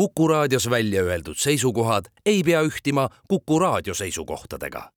Kuku 0.00 0.28
raadios 0.28 0.70
välja 0.70 1.02
öeldud 1.02 1.36
seisukohad 1.36 2.04
ei 2.26 2.42
pea 2.42 2.62
ühtima 2.62 3.08
Kuku 3.28 3.58
raadio 3.58 3.94
seisukohtadega. 3.94 4.90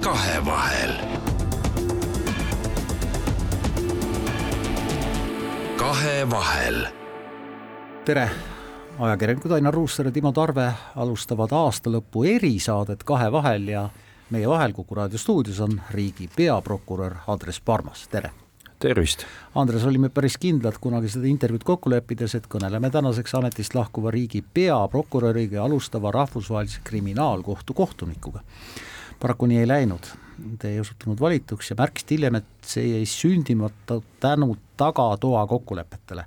kahevahel. 0.00 0.92
kahevahel. 5.76 6.86
tere 8.04 8.30
ajakirjanikud 8.98 9.50
Ainar 9.50 9.74
Ruussaar 9.74 10.06
ja 10.06 10.12
Timo 10.12 10.32
Tarve 10.32 10.72
alustavad 10.96 11.52
aastalõpu 11.52 12.24
erisaadet 12.24 13.04
Kahevahel 13.04 13.68
ja 13.68 13.88
meie 14.34 14.48
vahel 14.50 14.72
Kuku 14.74 14.96
raadio 14.98 15.18
stuudios 15.18 15.60
on 15.62 15.76
riigi 15.90 16.26
peaprokurör 16.36 17.14
Andres 17.26 17.60
Parmas, 17.60 18.08
tere! 18.10 18.32
tervist! 18.82 19.22
Andres, 19.54 19.84
olime 19.86 20.10
päris 20.10 20.34
kindlad 20.42 20.80
kunagi 20.82 21.12
seda 21.12 21.28
intervjuud 21.30 21.62
kokku 21.64 21.92
leppides, 21.92 22.34
et 22.34 22.48
kõneleme 22.50 22.90
tänaseks 22.90 23.36
ametist 23.38 23.76
lahkuva 23.78 24.10
riigi 24.10 24.42
peaprokuröriga 24.42 25.60
ja 25.60 25.68
alustava 25.68 26.10
rahvusvahelise 26.12 26.82
kriminaalkohtu 26.84 27.74
kohtunikuga. 27.78 28.42
paraku 29.20 29.46
nii 29.46 29.62
ei 29.62 29.68
läinud, 29.70 30.10
te 30.58 30.74
ei 30.74 30.80
osutunud 30.80 31.20
valituks 31.20 31.70
ja 31.70 31.78
märkisite 31.78 32.18
hiljem, 32.18 32.42
et 32.42 32.70
see 32.74 32.88
jäi 32.90 33.06
sündimata 33.06 34.00
tänu 34.20 34.56
tagatoa 34.76 35.46
kokkulepetele 35.46 36.26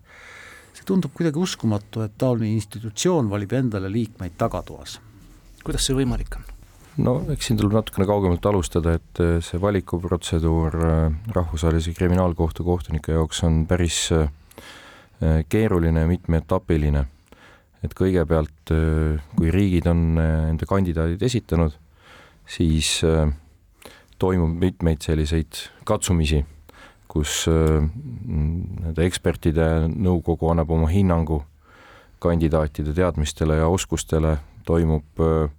tundub 0.87 1.11
kuidagi 1.11 1.39
uskumatu, 1.39 2.01
et 2.05 2.13
taoline 2.17 2.53
institutsioon 2.55 3.29
valib 3.29 3.51
endale 3.51 3.91
liikmeid 3.91 4.37
tagatoas. 4.39 5.01
kuidas 5.63 5.83
see 5.89 5.97
võimalik 5.97 6.37
on? 6.39 6.56
No 7.03 7.13
eks 7.33 7.49
siin 7.49 7.59
tuleb 7.59 7.75
natukene 7.77 8.07
kaugemalt 8.09 8.45
alustada, 8.49 8.95
et 8.97 9.21
äh, 9.23 9.37
see 9.45 9.59
valikuprotseduur 9.61 10.77
äh, 10.87 11.17
Rahvusvahelise 11.35 11.93
Kriminaalkohtu 11.97 12.65
kohtunike 12.67 13.15
jaoks 13.17 13.43
on 13.47 13.65
päris 13.69 14.07
äh, 14.15 14.29
keeruline 15.49 16.05
ja 16.05 16.09
mitmeetapiline. 16.09 17.05
et 17.85 17.93
kõigepealt, 17.93 18.71
kui 19.37 19.51
riigid 19.53 19.85
on 19.87 20.17
enda 20.17 20.65
kandidaadid 20.67 21.21
esitanud, 21.23 21.75
siis 22.49 22.89
toimub 24.19 24.55
mitmeid 24.57 25.05
selliseid 25.05 25.59
katsumisi 25.85 26.41
kus 27.07 27.45
nende 27.47 29.05
ekspertide 29.05 29.87
nõukogu 29.93 30.49
annab 30.51 30.73
oma 30.73 30.89
hinnangu 30.89 31.43
kandidaatide 32.23 32.93
teadmistele 32.97 33.59
ja 33.59 33.67
oskustele, 33.69 34.37
toimub, 34.65 35.05
äh, 35.21 35.49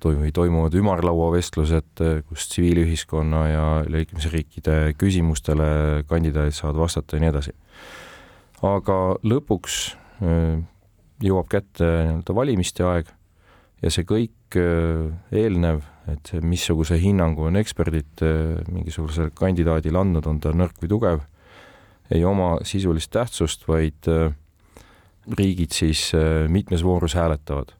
toimu-, 0.00 0.32
toimuvad 0.34 0.74
ümarlauavestlused, 0.78 2.02
kus 2.28 2.48
tsiviilühiskonna 2.52 3.42
ja 3.48 3.66
liikmesriikide 3.90 4.94
küsimustele 5.00 5.68
kandidaadid 6.08 6.56
saavad 6.56 6.82
vastata 6.84 7.16
ja 7.16 7.24
nii 7.24 7.32
edasi. 7.32 7.54
aga 8.62 8.98
lõpuks 9.22 9.78
äh, 10.22 10.58
jõuab 11.22 11.48
kätte 11.50 11.84
nii-öelda 11.84 12.34
valimiste 12.34 12.86
aeg 12.86 13.14
ja 13.82 13.90
see 13.94 14.06
kõik 14.06 14.58
eelnev 14.58 15.82
et 16.12 16.32
missuguse 16.44 16.98
hinnangu 17.00 17.48
on 17.48 17.58
eksperdid 17.60 18.22
äh, 18.24 18.60
mingisugusele 18.72 19.32
kandidaadile 19.36 20.00
andnud, 20.00 20.26
on 20.28 20.40
ta 20.42 20.52
nõrk 20.56 20.80
või 20.82 20.92
tugev, 20.92 21.24
ei 22.14 22.24
oma 22.24 22.56
sisulist 22.66 23.12
tähtsust, 23.14 23.66
vaid 23.68 24.08
äh, 24.10 24.32
riigid 25.38 25.76
siis 25.76 26.08
äh, 26.16 26.46
mitmes 26.52 26.84
voorus 26.86 27.16
hääletavad. 27.18 27.74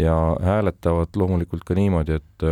Ja 0.00 0.16
hääletavad 0.42 1.16
loomulikult 1.16 1.64
ka 1.66 1.76
niimoodi, 1.78 2.18
et 2.20 2.44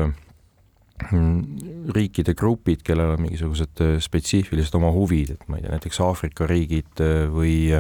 riikide 1.94 2.34
grupid, 2.34 2.82
kellel 2.86 3.14
on 3.14 3.22
mingisugused 3.22 3.82
spetsiifilised 4.02 4.74
oma 4.74 4.90
huvid, 4.92 5.36
et 5.36 5.44
ma 5.48 5.58
ei 5.58 5.64
tea, 5.64 5.76
näiteks 5.76 6.00
Aafrika 6.02 6.48
riigid 6.50 7.02
või 7.30 7.70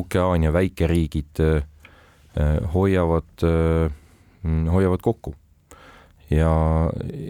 Okeaania 0.00 0.52
väikeriigid 0.52 1.40
hoiavad, 2.74 3.46
hoiavad 4.76 5.02
kokku. 5.02 5.32
Ja, 6.30 6.52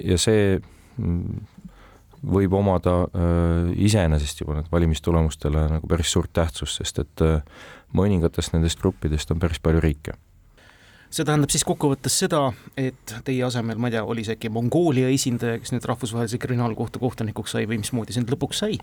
ja 0.04 0.18
see 0.20 0.58
mm, 1.00 1.38
võib 2.20 2.52
omada 2.56 2.96
äh, 3.06 3.70
iseenesest 3.80 4.42
juba 4.42 4.58
nüüd 4.58 4.68
valimistulemustele 4.72 5.66
nagu 5.76 5.88
päris 5.88 6.12
suurt 6.12 6.32
tähtsust, 6.36 6.80
sest 6.80 7.00
et 7.00 7.24
äh, 7.24 7.40
mõningatest 7.96 8.52
nendest 8.52 8.80
gruppidest 8.82 9.32
on 9.32 9.40
päris 9.40 9.62
palju 9.62 9.80
riike 9.80 10.18
see 11.10 11.26
tähendab 11.26 11.50
siis 11.50 11.64
kokkuvõttes 11.66 12.14
seda, 12.22 12.44
et 12.78 13.14
teie 13.26 13.42
asemel, 13.42 13.78
ma 13.82 13.88
ei 13.90 13.96
tea, 13.96 14.02
oli 14.06 14.22
see 14.26 14.36
äkki 14.36 14.50
Mongoolia 14.54 15.08
esindaja, 15.10 15.58
kes 15.58 15.72
nüüd 15.74 15.86
Rahvusvahelise 15.90 16.38
Kriminaalkohtu 16.42 17.02
kohtunikuks 17.02 17.56
sai 17.56 17.66
või 17.70 17.80
mismoodi 17.82 18.14
see 18.14 18.22
nüüd 18.22 18.34
lõpuks 18.36 18.60
sai. 18.62 18.78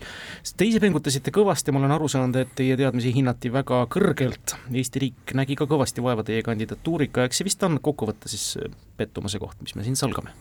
Te 0.56 0.68
ise 0.68 0.80
pingutasite 0.82 1.32
kõvasti, 1.34 1.72
ma 1.72 1.80
olen 1.80 1.94
aru 1.96 2.10
saanud, 2.12 2.36
et 2.42 2.52
teie 2.58 2.76
teadmisi 2.80 3.14
hinnati 3.16 3.52
väga 3.52 3.80
kõrgelt, 3.92 4.58
Eesti 4.68 5.02
riik 5.06 5.32
nägi 5.38 5.56
ka 5.58 5.64
kõvasti 5.70 6.04
vaeva 6.04 6.24
teie 6.26 6.44
kandidatuuriga, 6.44 7.24
eks 7.24 7.40
see 7.40 7.48
vist 7.48 7.64
on 7.64 7.80
kokkuvõttes 7.80 8.36
siis 8.36 8.74
pettumuse 9.00 9.40
koht, 9.40 9.56
mis 9.64 9.76
me 9.78 9.86
siin 9.86 9.96
salgame? 9.96 10.34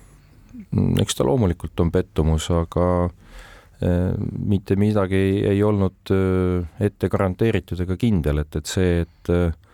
Mm, 0.71 0.97
eks 1.03 1.15
ta 1.15 1.27
loomulikult 1.27 1.79
on 1.79 1.93
pettumus, 1.93 2.49
aga 2.51 2.89
äh, 3.07 4.11
mitte 4.43 4.75
midagi 4.75 5.23
ei, 5.47 5.63
olnud 5.63 6.11
äh, 6.11 6.83
ette 6.89 7.07
garanteeritud 7.13 7.79
ega 7.87 7.95
kindel, 8.01 8.43
et, 8.43 8.59
et 8.59 8.75
see, 8.75 9.05
et 9.05 9.31
äh, 9.31 9.47
Äh, 9.47 9.66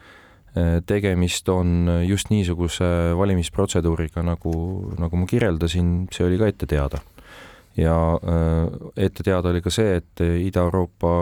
tegemist 0.86 1.50
on 1.50 1.88
just 2.06 2.30
niisuguse 2.30 2.86
valimisprotseduuriga, 3.18 4.22
nagu, 4.26 4.54
nagu 5.00 5.18
ma 5.18 5.26
kirjeldasin, 5.30 5.94
see 6.14 6.28
oli 6.28 6.38
ka 6.38 6.50
ette 6.52 6.70
teada. 6.70 7.02
ja 7.78 7.96
äh, 8.22 8.68
ette 9.02 9.24
teada 9.26 9.50
oli 9.50 9.62
ka 9.66 9.72
see, 9.74 9.96
et 9.98 10.22
Ida-Euroopa 10.22 11.14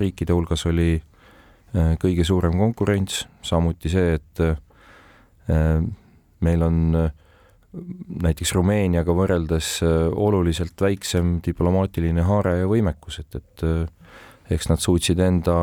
riikide 0.00 0.36
hulgas 0.36 0.66
oli 0.68 0.90
äh, 0.96 1.94
kõige 2.02 2.24
suurem 2.24 2.58
konkurents, 2.60 3.24
samuti 3.42 3.92
see, 3.92 4.18
et 4.20 4.44
meil 6.42 6.62
on 6.66 6.78
näiteks 8.26 8.50
Rumeeniaga 8.56 9.14
võrreldes 9.14 9.68
oluliselt 9.84 10.80
väiksem 10.82 11.36
diplomaatiline 11.44 12.24
haare 12.26 12.56
ja 12.58 12.66
võimekus, 12.66 13.20
et, 13.22 13.36
et 13.38 14.50
eks 14.56 14.66
nad 14.72 14.82
suutsid 14.82 15.22
enda 15.22 15.56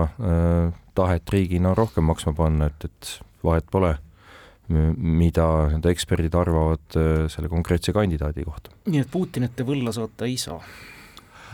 tahet 0.96 1.30
riigina 1.34 1.74
rohkem 1.78 2.06
maksma 2.09 2.34
panna, 2.38 2.70
et, 2.72 2.88
et 2.90 3.14
vahet 3.44 3.68
pole, 3.72 3.94
mida 4.70 5.46
need 5.74 5.86
eksperdid 5.92 6.36
arvavad 6.40 6.98
äh, 6.98 7.26
selle 7.31 7.50
konkreetse 7.52 7.94
kandidaadi 7.96 8.46
kohta. 8.48 8.72
nii 8.88 9.04
et 9.04 9.12
Putinit 9.12 9.56
te 9.58 9.66
võlla 9.68 9.92
saata 9.96 10.28
ei 10.30 10.38
saa? 10.40 10.59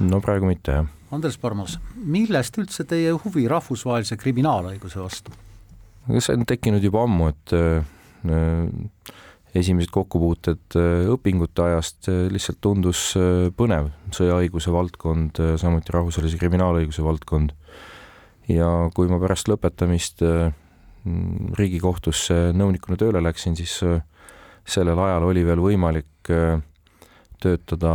no 0.06 0.22
praegu 0.24 0.50
mitte, 0.50 0.78
jah. 0.80 0.90
Andres 1.12 1.40
Parmas, 1.42 1.80
millest 1.98 2.60
üldse 2.62 2.86
teie 2.86 3.16
huvi 3.24 3.48
rahvusvahelise 3.50 4.18
kriminaalõiguse 4.22 5.02
vastu? 5.02 5.34
see 6.20 6.38
on 6.38 6.46
tekkinud 6.50 6.86
juba 6.86 7.04
ammu, 7.08 7.32
et 7.34 7.56
äh, 7.58 7.82
esimesed 9.58 9.90
kokkupuuted 9.94 10.78
äh, 10.78 11.10
õpingute 11.10 11.66
ajast 11.66 12.12
lihtsalt 12.30 12.62
tundus 12.62 13.08
põnev, 13.58 13.90
sõjaõiguse 14.14 14.74
valdkond, 14.74 15.42
samuti 15.58 15.98
rahvusvahelise 15.98 16.38
kriminaalõiguse 16.38 17.04
valdkond 17.04 17.58
ja 18.50 18.70
kui 18.96 19.10
ma 19.12 19.20
pärast 19.22 19.50
lõpetamist 19.52 20.24
äh, 20.26 20.50
Riigikohtusse 21.58 22.50
nõunikuna 22.58 22.98
tööle 23.00 23.22
läksin, 23.24 23.56
siis 23.58 23.78
äh, 23.88 24.02
sellel 24.68 25.00
ajal 25.00 25.30
oli 25.30 25.46
veel 25.48 25.62
võimalik 25.64 26.32
äh, 26.34 26.60
töötada 27.40 27.94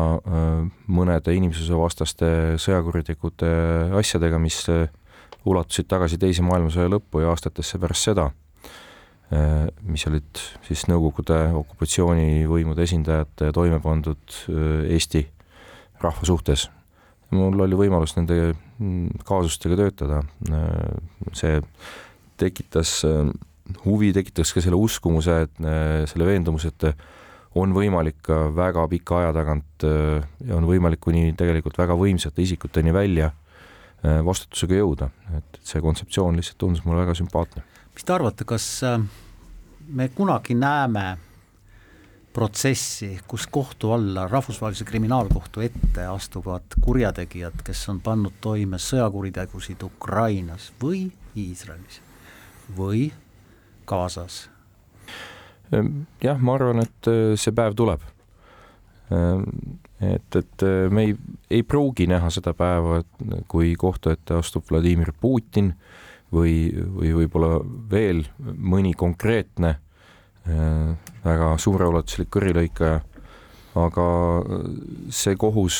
mõnede 0.88 1.34
inimsusevastaste 1.36 2.28
sõjakuritegude 2.56 3.50
asjadega, 3.92 4.38
mis 4.40 4.62
ulatusid 5.44 5.84
tagasi 5.84 6.16
Teise 6.16 6.40
maailmasõja 6.46 6.88
lõppu 6.88 7.20
ja 7.20 7.28
aastatesse 7.28 7.76
pärast 7.82 8.08
seda, 8.08 8.24
mis 9.84 10.06
olid 10.08 10.40
siis 10.64 10.86
Nõukogude 10.88 11.42
okupatsioonivõimude 11.60 12.88
esindajate 12.88 13.52
toime 13.52 13.82
pandud 13.84 14.38
Eesti 14.48 15.26
rahva 16.00 16.24
suhtes. 16.24 16.70
Mul 17.36 17.66
oli 17.66 17.76
võimalus 17.84 18.16
nende 18.16 18.54
mm, 18.54 18.63
kaasustega 19.24 19.76
töötada. 19.78 20.22
see 21.32 21.60
tekitas 22.40 23.02
huvi, 23.84 24.12
tekitas 24.12 24.52
ka 24.52 24.62
selle 24.64 24.78
uskumuse, 24.78 25.36
et 25.46 25.60
selle 26.10 26.26
veendumuse, 26.26 26.72
et 26.72 26.88
on 27.54 27.72
võimalik 27.74 28.18
ka 28.26 28.48
väga 28.54 28.86
pika 28.90 29.20
aja 29.22 29.32
tagant 29.36 29.86
ja 29.86 30.56
on 30.56 30.66
võimalik 30.66 31.00
kuni 31.00 31.32
tegelikult 31.38 31.78
väga 31.78 31.94
võimsate 31.98 32.42
isikuteni 32.42 32.92
välja 32.94 33.30
vastutusega 34.02 34.80
jõuda, 34.80 35.08
et 35.38 35.60
see 35.64 35.80
kontseptsioon 35.80 36.36
lihtsalt 36.36 36.58
tundus 36.60 36.82
mulle 36.84 37.04
väga 37.04 37.14
sümpaatne. 37.16 37.62
mis 37.94 38.04
te 38.04 38.12
arvate, 38.12 38.44
kas 38.44 38.66
me 39.88 40.08
kunagi 40.08 40.58
näeme 40.58 41.06
protsessi, 42.34 43.12
kus 43.28 43.46
kohtu 43.46 43.92
alla, 43.94 44.26
Rahvusvahelise 44.28 44.84
Kriminaalkohtu 44.84 45.62
ette 45.62 46.06
astuvad 46.10 46.74
kurjategijad, 46.80 47.62
kes 47.64 47.88
on 47.92 48.00
pannud 48.02 48.40
toime 48.42 48.80
sõjakuritegusid 48.82 49.84
Ukrainas 49.86 50.72
või 50.82 51.06
Iisraelis 51.38 52.00
või 52.76 53.12
Gazas? 53.86 54.48
jah, 56.22 56.38
ma 56.38 56.54
arvan, 56.54 56.82
et 56.84 57.08
äh, 57.10 57.34
see 57.40 57.54
päev 57.54 57.74
tuleb. 57.78 58.02
et, 60.00 60.36
et 60.36 60.62
me 60.90 61.02
ei, 61.04 61.14
ei 61.50 61.62
pruugi 61.62 62.06
näha 62.08 62.30
seda 62.32 62.54
päeva, 62.56 63.02
kui 63.48 63.74
kohtu 63.78 64.10
ette 64.10 64.34
astub 64.38 64.64
Vladimir 64.70 65.12
Putin 65.20 65.74
või, 66.32 66.72
või 66.72 67.12
võib-olla 67.18 67.58
veel 67.90 68.24
mõni 68.40 68.94
konkreetne 68.96 69.76
väga 70.44 71.54
suureulatuslik 71.58 72.28
kõrilõikaja, 72.34 72.98
aga 73.80 74.08
see 75.08 75.36
kohus, 75.40 75.78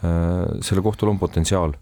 sellel 0.00 0.84
kohtul 0.86 1.10
on 1.10 1.18
potentsiaal 1.18 1.74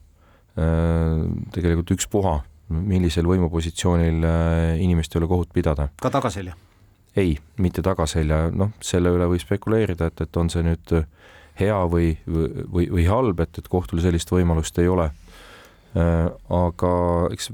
tegelikult 1.55 1.93
ükspuha, 1.99 2.33
millisel 2.73 3.29
võimupositsioonil 3.29 4.25
inimeste 4.81 5.21
üle 5.21 5.29
kohut 5.31 5.53
pidada. 5.53 5.91
ka 6.01 6.11
tagaselja? 6.11 6.57
ei, 7.19 7.37
mitte 7.59 7.83
tagaselja, 7.83 8.49
noh, 8.55 8.73
selle 8.85 9.13
üle 9.15 9.29
võib 9.31 9.43
spekuleerida, 9.43 10.11
et, 10.11 10.25
et 10.25 10.37
on 10.41 10.51
see 10.53 10.65
nüüd 10.65 10.97
hea 11.59 11.79
või, 11.91 12.13
või, 12.27 12.87
või 12.91 13.07
halb, 13.09 13.41
et, 13.43 13.59
et 13.59 13.69
kohtul 13.71 14.03
sellist 14.03 14.31
võimalust 14.31 14.79
ei 14.79 14.91
ole. 14.91 15.09
Äh, 15.99 16.27
aga 16.53 16.93
eks 17.33 17.51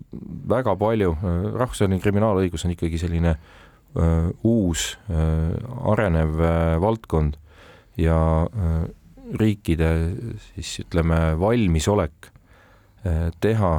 väga 0.51 0.75
palju, 0.77 1.15
äh, 1.15 1.37
rahvusvaheline 1.55 2.03
kriminaalõigus 2.03 2.67
on 2.67 2.75
ikkagi 2.75 2.99
selline 3.01 3.37
uh, 3.37 3.64
uus 3.95 4.99
uh, 5.07 5.55
arenev 5.93 6.41
uh, 6.41 6.51
valdkond 6.83 7.37
ja 7.97 8.19
riikide 9.39 9.91
siis 10.49 10.81
ütleme, 10.83 11.39
valmisolek 11.39 12.33
teha 13.41 13.71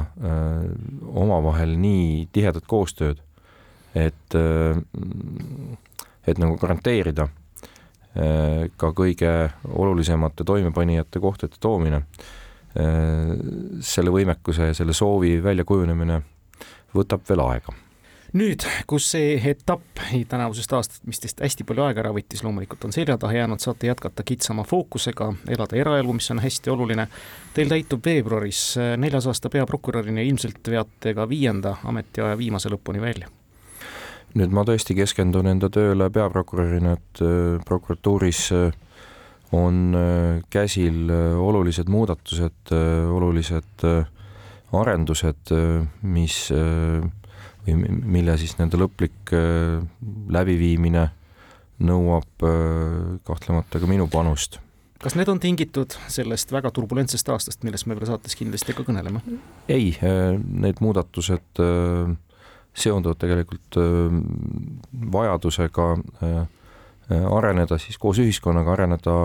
omavahel 1.20 1.74
nii 1.82 2.24
tihedat 2.32 2.64
koostööd 2.70 3.20
et, 3.96 4.34
äh, 4.34 4.76
et 6.26 6.40
nagu 6.40 6.58
garanteerida 6.60 7.28
äh, 8.16 8.66
ka 8.76 8.92
kõige 8.96 9.32
olulisemate 9.72 10.44
toimepanijate 10.46 11.22
kohtu 11.22 11.48
ette 11.48 11.60
toomine, 11.62 12.02
äh, 12.76 13.32
selle 13.80 14.12
võimekuse 14.14 14.70
ja 14.70 14.76
selle 14.76 14.96
soovi 14.96 15.36
väljakujunemine 15.44 16.20
võtab 16.96 17.24
veel 17.28 17.44
aega 17.48 17.76
nüüd, 18.36 18.66
kus 18.86 19.08
see 19.14 19.36
etapp 19.50 20.02
tänavusest 20.28 20.72
aastast, 20.76 21.04
mis 21.08 21.20
teist 21.22 21.40
hästi 21.40 21.64
palju 21.68 21.86
aega 21.86 22.04
ära 22.04 22.12
võttis, 22.16 22.44
loomulikult 22.44 22.84
on 22.88 22.94
selja 22.94 23.16
taha 23.20 23.40
jäänud, 23.40 23.62
saate 23.62 23.88
jätkata 23.88 24.26
kitsama 24.26 24.64
fookusega, 24.68 25.32
elada 25.56 25.78
eraelu, 25.80 26.12
mis 26.16 26.30
on 26.34 26.42
hästi 26.44 26.72
oluline. 26.74 27.08
Teil 27.56 27.72
täitub 27.72 28.04
veebruaris 28.04 28.62
neljas 29.00 29.26
aasta 29.30 29.50
peaprokurörina, 29.52 30.22
ilmselt 30.26 30.68
veate 30.70 31.14
ka 31.16 31.28
viienda 31.28 31.78
ametiaja 31.84 32.38
viimase 32.38 32.72
lõpuni 32.72 33.02
välja 33.02 33.32
nüüd 34.36 34.52
ma 34.52 34.64
tõesti 34.68 34.96
keskendun 34.96 35.48
enda 35.48 35.70
tööle 35.72 36.08
peaprokurörina, 36.12 36.96
et 36.98 37.22
äh, 37.24 37.56
prokuratuuris 37.66 38.42
äh, 38.56 38.66
on 39.56 39.96
äh, 39.96 40.42
käsil 40.52 41.08
olulised 41.40 41.88
muudatused, 41.92 42.72
olulised 43.12 43.86
arendused, 44.76 45.52
mis 46.02 46.36
või 47.66 47.96
mille 48.16 48.36
siis 48.38 48.56
nende 48.60 48.78
lõplik 48.80 49.32
läbiviimine 50.32 51.08
nõuab 51.86 52.46
kahtlemata 53.26 53.82
ka 53.82 53.90
minu 53.90 54.06
panust 54.08 54.60
kas 55.02 55.16
need 55.18 55.28
on 55.28 55.40
tingitud 55.42 55.92
sellest 56.08 56.52
väga 56.54 56.70
turbulentsest 56.74 57.28
aastast, 57.28 57.64
millest 57.66 57.86
me 57.86 57.96
veel 57.98 58.08
saates 58.08 58.36
kindlasti 58.38 58.74
ka 58.76 58.86
kõneleme? 58.86 59.20
ei, 59.68 59.92
need 60.00 60.80
muudatused 60.80 61.60
seonduvad 62.76 63.20
tegelikult 63.20 63.78
vajadusega 65.12 65.88
areneda 67.10 67.78
siis 67.80 67.98
koos 68.00 68.20
ühiskonnaga, 68.22 68.72
areneda 68.74 69.16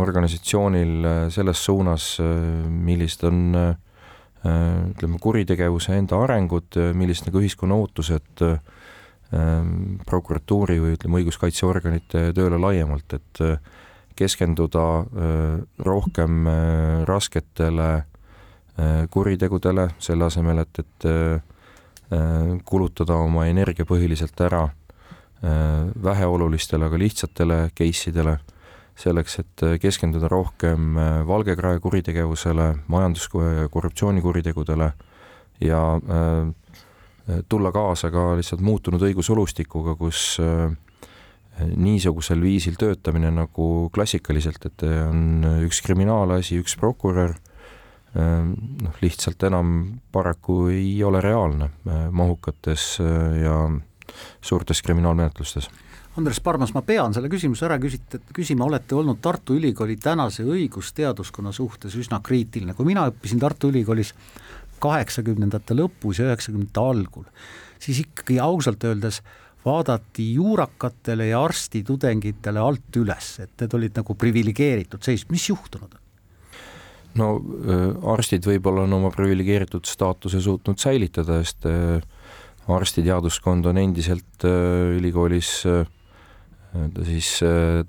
organisatsioonil 0.00 1.28
selles 1.30 1.60
suunas, 1.66 2.14
millised 2.70 3.26
on 3.28 3.42
ütleme, 4.40 5.18
kuritegevuse 5.20 5.98
enda 5.98 6.16
arengud, 6.24 6.78
millised 6.96 7.26
nagu 7.28 7.42
ühiskonna 7.42 7.76
ootused 7.76 8.44
prokuratuuri 10.08 10.78
või 10.80 10.94
ütleme, 10.96 11.20
õiguskaitseorganite 11.20 12.30
tööle 12.34 12.56
laiemalt, 12.58 13.18
et 13.18 13.42
keskenduda 14.16 14.86
rohkem 15.84 16.48
rasketele 17.06 17.90
kuritegudele, 19.12 19.90
selle 20.00 20.26
asemel, 20.26 20.64
et, 20.64 20.82
et 20.82 21.08
Äh, 22.10 22.58
kulutada 22.66 23.14
oma 23.22 23.44
energia 23.46 23.84
põhiliselt 23.86 24.40
ära 24.42 24.64
äh, 24.66 25.84
väheolulistele, 26.02 26.88
aga 26.88 26.98
lihtsatele 26.98 27.58
case 27.70 28.10
idele, 28.10 28.32
selleks, 29.00 29.38
et 29.42 29.64
äh, 29.66 29.76
keskenduda 29.80 30.28
rohkem 30.30 30.98
valgekrae 31.28 31.80
kuritegevusele, 31.80 32.72
majandus- 32.92 33.30
ja 33.34 33.68
korruptsioonikuritegudele 33.72 34.92
ja 35.60 35.80
tulla 37.48 37.70
kaasa 37.72 38.10
ka 38.10 38.34
lihtsalt 38.38 38.62
muutunud 38.64 39.02
õigusolustikuga, 39.04 39.92
kus 39.98 40.38
niisugusel 41.76 42.40
viisil 42.40 42.78
töötamine 42.80 43.28
nagu 43.34 43.90
klassikaliselt, 43.92 44.64
et 44.66 44.84
on 44.88 45.44
üks 45.66 45.82
kriminaalasi, 45.84 46.56
üks 46.64 46.78
prokurör 46.80 47.36
noh, 48.16 48.96
lihtsalt 49.04 49.44
enam 49.46 50.00
paraku 50.12 50.70
ei 50.72 50.96
ole 51.04 51.20
reaalne 51.20 51.70
mahukates 52.10 52.96
ja 53.42 53.56
suurtes 54.40 54.82
kriminaalmenetlustes. 54.82 55.70
Andres 56.18 56.40
Parmas, 56.42 56.72
ma 56.74 56.82
pean 56.82 57.14
selle 57.14 57.30
küsimuse 57.30 57.68
ära 57.68 57.76
küsit-, 57.78 58.16
küsima, 58.34 58.66
olete 58.66 58.96
olnud 58.98 59.20
Tartu 59.22 59.54
Ülikooli 59.54 59.94
tänase 60.02 60.42
õigusteaduskonna 60.42 61.52
suhtes 61.54 61.94
üsna 62.00 62.18
kriitiline, 62.24 62.74
kui 62.74 62.88
mina 62.88 63.04
õppisin 63.12 63.38
Tartu 63.42 63.70
Ülikoolis 63.70 64.10
kaheksakümnendate 64.82 65.76
lõpus 65.78 66.18
ja 66.18 66.26
üheksakümnendate 66.30 66.82
algul, 66.82 67.28
siis 67.78 68.02
ikkagi 68.02 68.40
ausalt 68.42 68.84
öeldes 68.88 69.20
vaadati 69.64 70.32
juurakatele 70.34 71.28
ja 71.30 71.44
arstitudengitele 71.44 72.58
alt 72.58 72.96
üles, 72.96 73.32
et 73.44 73.52
need 73.60 73.76
olid 73.76 74.00
nagu 74.00 74.16
priviligeeritud 74.18 75.04
seis, 75.04 75.26
mis 75.30 75.46
juhtunud 75.50 75.94
on? 75.94 76.06
no 77.20 77.28
arstid 78.14 78.46
võib-olla 78.46 78.84
on 78.86 78.98
oma 79.00 79.10
priviligeeritud 79.14 79.86
staatuse 79.86 80.40
suutnud 80.42 80.78
säilitada, 80.78 81.40
sest 81.42 81.66
arstiteaduskond 82.70 83.66
on 83.66 83.80
endiselt 83.82 84.46
ülikoolis 84.46 85.50
ta 86.70 87.04
siis 87.04 87.40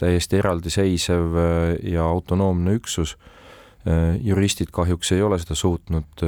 täiesti 0.01 0.39
eraldiseisev 0.39 1.35
ja 1.83 2.03
autonoomne 2.03 2.73
üksus. 2.79 3.17
juristid 4.21 4.69
kahjuks 4.73 5.11
ei 5.11 5.21
ole 5.21 5.39
seda 5.41 5.55
suutnud 5.55 6.23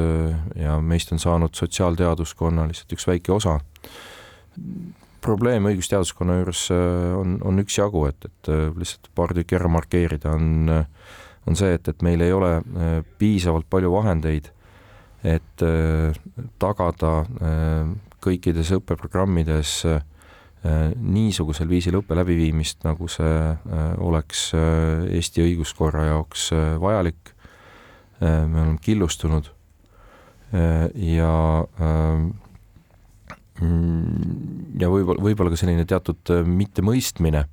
ja 0.55 0.79
meist 0.81 1.11
on 1.13 1.19
saanud 1.19 1.53
sotsiaalteaduskonna 1.53 2.67
lihtsalt 2.67 2.93
üks 2.93 3.07
väike 3.07 3.33
osa. 3.33 3.59
probleem 5.21 5.65
õigusteaduskonna 5.65 6.37
juures 6.39 6.67
on, 7.17 7.37
on 7.43 7.59
üksjagu, 7.59 8.05
et, 8.09 8.25
et 8.25 8.49
lihtsalt 8.77 9.09
paar 9.15 9.33
tükki 9.33 9.55
ära 9.55 9.69
markeerida 9.69 10.33
on 10.37 10.69
äh, 10.69 10.85
on 11.47 11.57
see, 11.59 11.73
et, 11.75 11.87
et 11.87 12.03
meil 12.05 12.23
ei 12.23 12.33
ole 12.35 12.55
äh, 12.59 12.97
piisavalt 13.19 13.67
palju 13.71 13.91
vahendeid, 13.93 14.49
et 15.23 15.65
äh, 15.65 16.15
tagada 16.61 17.13
äh, 17.23 17.93
kõikides 18.23 18.71
õppeprogrammides 18.77 19.81
niisugusel 20.63 21.67
viisil 21.67 21.97
õppe 21.99 22.15
läbiviimist, 22.15 22.85
nagu 22.87 23.09
see 23.11 23.33
oleks 23.99 24.45
Eesti 24.55 25.43
õiguskorra 25.43 26.05
jaoks 26.07 26.45
vajalik. 26.79 27.33
me 28.21 28.61
oleme 28.61 28.77
killustunud 28.79 29.49
ja 30.95 31.33
ja 34.79 34.89
võib-olla, 34.89 35.19
võib-olla 35.19 35.51
ka 35.51 35.59
selline 35.59 35.83
teatud 35.89 36.31
mittemõistmine 36.47 37.43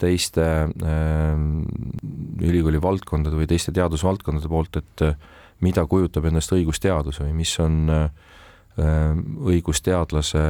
teiste 0.00 0.44
äh, 0.44 1.38
ülikooli 2.44 2.80
valdkondade 2.82 3.38
või 3.38 3.48
teiste 3.50 3.72
teadusvaldkondade 3.76 4.50
poolt, 4.52 4.80
et 4.80 5.04
äh, 5.04 5.16
mida 5.64 5.86
kujutab 5.88 6.28
endast 6.28 6.52
õigusteadus 6.52 7.20
või 7.22 7.32
mis 7.38 7.54
on 7.62 7.84
äh, 7.92 8.25
õigusteadlase 8.76 10.40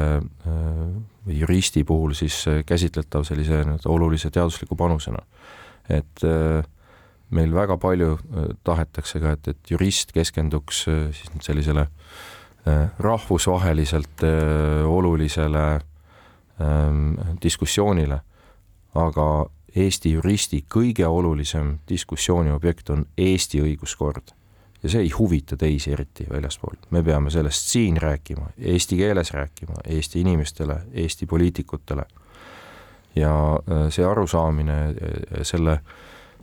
või 1.26 1.36
juristi 1.38 1.84
puhul 1.86 2.14
siis 2.18 2.40
käsitletav 2.66 3.22
sellise 3.28 3.60
olulise 3.86 4.30
teadusliku 4.34 4.74
panusena. 4.76 5.22
et 5.88 6.24
meil 7.30 7.54
väga 7.54 7.76
palju 7.78 8.18
tahetakse 8.64 9.20
ka, 9.22 9.36
et, 9.38 9.48
et 9.48 9.70
jurist 9.70 10.10
keskenduks 10.12 10.82
siis 10.86 11.30
nüüd 11.34 11.46
sellisele 11.46 11.86
rahvusvaheliselt 12.98 14.26
olulisele 14.90 15.66
ähm, 16.58 17.14
diskussioonile 17.42 18.20
aga 18.96 19.46
Eesti 19.76 20.14
juristi 20.14 20.62
kõige 20.72 21.06
olulisem 21.06 21.76
diskussiooni 21.88 22.54
objekt 22.54 22.90
on 22.90 23.04
Eesti 23.18 23.60
õiguskord 23.60 24.32
ja 24.82 24.90
see 24.90 25.04
ei 25.06 25.10
huvita 25.18 25.56
teisi 25.56 25.92
eriti 25.92 26.26
väljaspool. 26.30 26.76
me 26.90 27.02
peame 27.02 27.30
sellest 27.30 27.70
siin 27.72 27.96
rääkima, 28.02 28.50
eesti 28.58 28.96
keeles 28.96 29.32
rääkima, 29.32 29.74
Eesti 29.84 30.20
inimestele, 30.20 30.80
Eesti 30.92 31.26
poliitikutele. 31.26 32.04
ja 33.16 33.32
see 33.90 34.04
arusaamine, 34.04 34.94
selle 35.42 35.80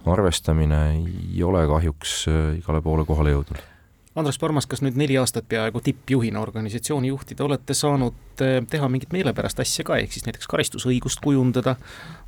arvestamine 0.06 0.92
ei 0.92 1.44
ole 1.44 1.68
kahjuks 1.68 2.25
igale 2.58 2.82
poole 2.82 3.06
kohale 3.06 3.32
jõudnud 3.32 3.73
Andres 4.15 4.38
Parmas, 4.38 4.67
kas 4.70 4.84
nüüd 4.86 4.98
neli 5.00 5.15
aastat 5.17 5.48
peaaegu 5.50 5.82
tippjuhina 5.82 6.41
organisatsiooni 6.43 7.10
juhtida 7.10 7.48
olete 7.48 7.74
saanud 7.74 8.41
eh, 8.46 8.60
teha 8.70 8.89
mingit 8.91 9.13
meelepärast 9.15 9.63
asja 9.63 9.86
ka, 9.88 9.98
ehk 9.98 10.13
siis 10.13 10.27
näiteks 10.27 10.50
karistusõigust 10.51 11.22
kujundada, 11.24 11.74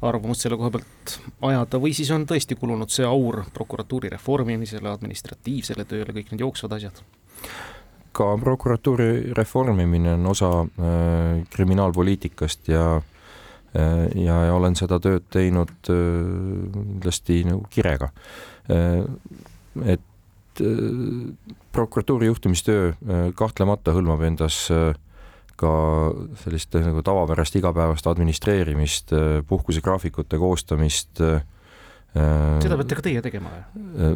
arvamust 0.02 0.42
selle 0.42 0.58
koha 0.58 0.72
pealt 0.74 1.14
ajada 1.46 1.82
või 1.84 1.94
siis 1.94 2.10
on 2.16 2.26
tõesti 2.26 2.58
kulunud 2.58 2.90
see 2.90 3.06
aur 3.06 3.44
prokuratuuri 3.54 4.10
reformimisele, 4.16 4.90
administratiivsele 4.90 5.86
tööle, 5.86 6.16
kõik 6.18 6.34
need 6.34 6.46
jooksvad 6.48 6.74
asjad? 6.80 7.04
ka 8.16 8.32
prokuratuuri 8.40 9.36
reformimine 9.38 10.14
on 10.16 10.26
osa 10.32 10.50
äh, 10.64 11.46
kriminaalpoliitikast 11.54 12.72
ja 12.72 12.86
äh, 12.98 14.08
ja, 14.24 14.42
ja 14.48 14.58
olen 14.58 14.80
seda 14.80 14.98
tööd 15.04 15.30
teinud 15.30 15.78
kindlasti 15.86 17.44
nagu 17.46 17.70
kirega 17.70 18.10
äh,. 18.74 20.02
Et 20.56 20.66
Äh, 20.66 21.56
prokuratuuri 21.72 22.30
juhtimistöö 22.30 22.90
äh, 22.90 23.34
kahtlemata 23.36 23.92
hõlmab 23.92 24.22
endas 24.24 24.70
äh, 24.72 24.94
ka 25.60 25.72
sellist 26.40 26.76
nagu 26.80 27.02
tavapärast 27.04 27.56
igapäevast 27.56 28.08
administreerimist, 28.08 29.14
puhkusegraafikute 29.48 30.38
koostamist. 30.38 31.22
seda 31.24 32.76
peate 32.80 32.96
ka 32.96 33.04
teie 33.04 33.22
tegema 33.24 33.52
või? 33.54 34.10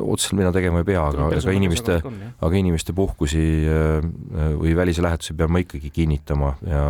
otseselt 0.00 0.38
mina 0.38 0.52
tegema 0.56 0.80
ei 0.80 0.86
pea, 0.88 1.02
aga, 1.04 1.26
aga 1.36 1.52
inimeste, 1.52 1.98
aga 2.40 2.56
inimeste 2.56 2.94
puhkusi 2.96 3.42
või 4.56 4.72
välise 4.76 5.04
lähetusi 5.04 5.36
pean 5.36 5.52
ma 5.52 5.60
ikkagi 5.60 5.90
kinnitama 5.92 6.54
ja 6.64 6.84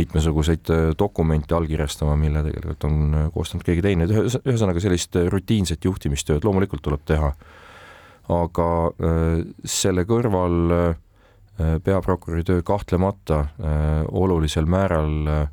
mitmesuguseid 0.00 0.72
dokumente 0.98 1.54
allkirjastama, 1.54 2.16
mille 2.16 2.40
tegelikult 2.48 2.88
on 2.88 3.18
koostanud 3.36 3.68
keegi 3.68 3.84
teine, 3.84 4.08
ühesõnaga 4.08 4.80
sellist 4.80 5.20
rutiinset 5.28 5.84
juhtimistööd 5.84 6.44
loomulikult 6.48 6.84
tuleb 6.88 7.04
teha 7.04 7.34
aga 8.32 8.68
äh, 8.88 9.42
selle 9.68 10.04
kõrval 10.08 10.56
äh, 10.72 11.76
peaprokuröri 11.84 12.44
töö 12.46 12.62
kahtlemata 12.66 13.40
äh, 13.44 14.00
olulisel 14.10 14.66
määral 14.66 15.48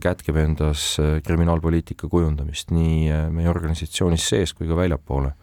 kätkeb 0.00 0.38
endas 0.40 0.94
kriminaalpoliitika 1.26 2.08
kujundamist 2.08 2.70
nii 2.72 3.10
meie 3.36 3.50
organisatsioonis 3.52 4.24
sees 4.30 4.54
kui 4.56 4.64
ka 4.64 4.78
väljapoole. 4.78 5.34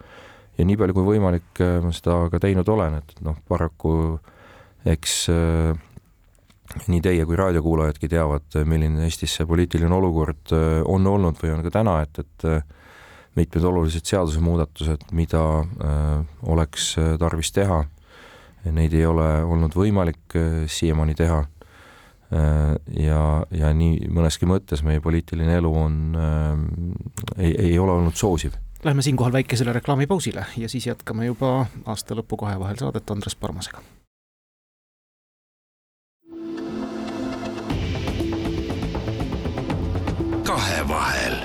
ja 0.57 0.65
nii 0.65 0.77
palju 0.81 0.95
kui 0.97 1.05
võimalik 1.11 1.61
ma 1.85 1.91
seda 1.93 2.15
ka 2.33 2.39
teinud 2.41 2.71
olen, 2.73 2.95
et 3.03 3.21
noh, 3.21 3.37
paraku 3.45 4.17
eks 4.81 5.13
nii 6.89 7.03
teie 7.05 7.27
kui 7.29 7.37
raadiokuulajadki 7.37 8.09
teavad, 8.09 8.49
milline 8.65 9.05
Eestis 9.05 9.37
see 9.37 9.45
poliitiline 9.45 9.93
olukord 9.93 10.57
on 10.89 11.05
olnud 11.05 11.37
või 11.37 11.53
on 11.53 11.61
ka 11.69 11.75
täna, 11.77 11.99
et, 12.01 12.23
et 12.25 12.49
mitmed 13.39 13.63
olulised 13.63 14.05
seadusemuudatused, 14.09 15.09
mida 15.15 15.43
äh, 15.59 16.25
oleks 16.43 16.91
äh, 16.99 17.15
tarvis 17.19 17.53
teha. 17.55 17.83
Neid 18.69 18.93
ei 18.93 19.05
ole 19.07 19.27
olnud 19.47 19.75
võimalik 19.75 20.35
äh, 20.35 20.65
siiamaani 20.67 21.15
teha. 21.15 21.45
ja, 22.29 23.21
ja 23.49 23.69
nii 23.73 24.05
mõneski 24.13 24.45
mõttes 24.45 24.83
meie 24.85 25.01
poliitiline 25.01 25.55
elu 25.57 25.69
on, 25.73 25.95
ei, 27.41 27.55
ei 27.57 27.79
ole 27.81 27.95
olnud 27.95 28.13
soosiv 28.13 28.53
Läheme 28.83 29.01
siinkohal 29.01 29.33
väikesele 29.33 29.73
reklaamipausile 29.73 30.45
ja 30.57 30.69
siis 30.69 30.85
jätkame 30.87 31.25
juba 31.25 31.65
aasta 31.89 32.13
lõpu 32.21 32.37
kahe 32.37 32.59
vahel 32.61 32.77
saadet 32.77 33.09
Andres 33.11 33.35
Parmasega. 33.35 33.81
kahevahel 40.45 41.38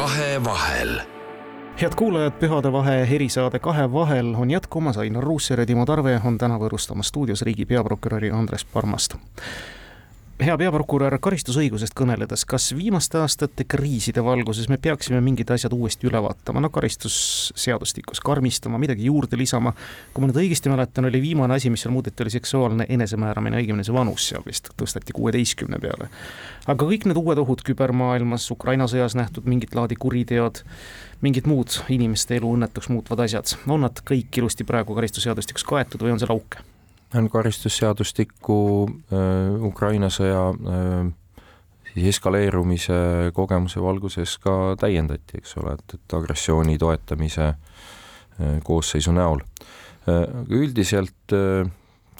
kahevahel 0.00 1.00
head 1.80 1.94
kuulajad, 1.96 2.32
Pühadevahe 2.32 3.02
erisaade 3.14 3.58
Kahe 3.58 3.92
vahel 3.92 4.34
on 4.34 4.50
jätkumas, 4.50 4.98
Ainar 4.98 5.24
Ruussaar 5.24 5.60
ja 5.60 5.66
Timo 5.66 5.84
Tarve 5.86 6.20
on 6.24 6.38
täna 6.38 6.56
võõrustamas 6.56 7.12
stuudios 7.12 7.42
riigi 7.44 7.66
peaprokuröri 7.68 8.30
Andres 8.32 8.64
Parmast 8.64 9.18
hea 10.44 10.54
peaprokurör, 10.56 11.14
karistusõigusest 11.22 11.94
kõneledes, 11.96 12.46
kas 12.48 12.70
viimaste 12.76 13.18
aastate 13.20 13.66
kriiside 13.68 14.22
valguses 14.24 14.70
me 14.72 14.78
peaksime 14.80 15.20
mingid 15.24 15.50
asjad 15.52 15.74
uuesti 15.76 16.08
üle 16.08 16.22
vaatama, 16.24 16.62
no 16.64 16.70
karistusseadustikus 16.72 18.22
karmistama, 18.24 18.80
midagi 18.80 19.08
juurde 19.10 19.36
lisama. 19.36 19.74
kui 20.14 20.22
ma 20.22 20.30
nüüd 20.30 20.40
õigesti 20.40 20.72
mäletan, 20.72 21.08
oli 21.10 21.20
viimane 21.22 21.58
asi, 21.58 21.70
mis 21.70 21.84
seal 21.84 21.92
muudeti, 21.92 22.24
oli 22.24 22.32
seksuaalne 22.36 22.86
enesemääramine, 22.88 23.60
õigemini 23.60 23.84
see 23.84 23.96
vanus 23.96 24.30
seal 24.30 24.46
vist 24.46 24.72
tõsteti 24.80 25.16
kuueteistkümne 25.16 25.80
peale. 25.82 26.08
aga 26.66 26.88
kõik 26.88 27.06
need 27.10 27.20
uued 27.20 27.38
ohud 27.44 27.64
kübermaailmas, 27.66 28.50
Ukraina 28.50 28.88
sõjas 28.88 29.16
nähtud 29.18 29.44
mingit 29.44 29.74
laadi 29.74 29.96
kuriteod, 30.00 30.64
mingid 31.20 31.46
muud 31.46 31.82
inimeste 31.88 32.40
elu 32.40 32.56
õnnetuks 32.56 32.88
muutvad 32.88 33.26
asjad, 33.26 33.56
on 33.68 33.84
nad 33.84 34.04
kõik 34.04 34.40
ilusti 34.40 34.64
praegu 34.64 34.96
karistusseadustikus 34.96 35.68
kaetud 35.68 36.00
või 36.00 36.16
on 36.16 36.22
seal 36.22 36.32
auke? 36.32 36.69
On 37.14 37.30
karistusseadustikku 37.30 38.88
äh, 39.12 39.64
Ukraina 39.66 40.10
sõja 40.12 40.50
äh, 40.52 41.10
siis 41.90 42.14
eskaleerumise 42.14 43.30
kogemuse 43.34 43.82
valguses 43.82 44.36
ka 44.42 44.76
täiendati, 44.80 45.40
eks 45.40 45.56
ole, 45.58 45.74
et, 45.78 45.96
et 45.98 46.16
agressiooni 46.16 46.78
toetamise 46.78 47.48
äh, 47.50 48.58
koosseisu 48.64 49.14
näol. 49.16 49.42
üldiselt 50.48 51.32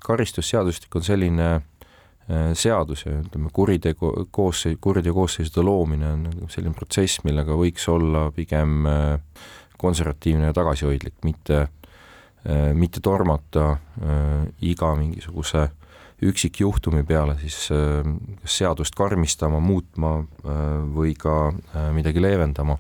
karistusseadustik 0.05 0.95
on 0.97 1.03
selline 1.03 1.47
seadus 2.55 3.07
ja 3.07 3.15
ütleme, 3.23 3.49
kuritegu, 3.53 4.11
koosseis, 4.31 4.77
kuriteo 4.85 5.15
koosseisude 5.17 5.65
loomine 5.65 6.11
on 6.13 6.51
selline 6.53 6.77
protsess, 6.77 7.25
millega 7.25 7.57
võiks 7.57 7.89
olla 7.91 8.27
pigem 8.37 8.85
konservatiivne 9.81 10.53
ja 10.53 10.55
tagasihoidlik, 10.61 11.17
mitte 11.25 11.63
Äh, 11.63 11.80
mitte 12.75 13.03
tormata 13.05 13.67
äh, 14.01 14.47
iga 14.65 14.95
mingisuguse 14.97 15.69
üksikjuhtumi 16.25 17.03
peale 17.09 17.37
siis 17.41 17.67
äh, 17.73 18.01
kas 18.41 18.57
seadust 18.63 18.97
karmistama, 18.97 19.61
muutma 19.61 20.19
või 20.95 21.15
ka 21.17 21.53
midagi 21.97 22.23
leevendama. 22.23 22.79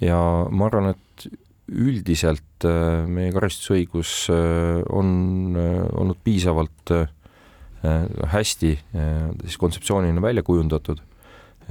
ja 0.00 0.18
ma 0.50 0.66
arvan, 0.66 0.94
et 0.94 1.28
üldiselt 1.70 2.66
meie 3.08 3.32
karistusõigus 3.32 4.26
on 4.92 5.56
olnud 5.56 6.18
piisavalt 6.24 6.92
hästi 8.34 8.72
siis 9.44 9.56
kontseptsioonina 9.60 10.20
välja 10.22 10.42
kujundatud 10.44 11.00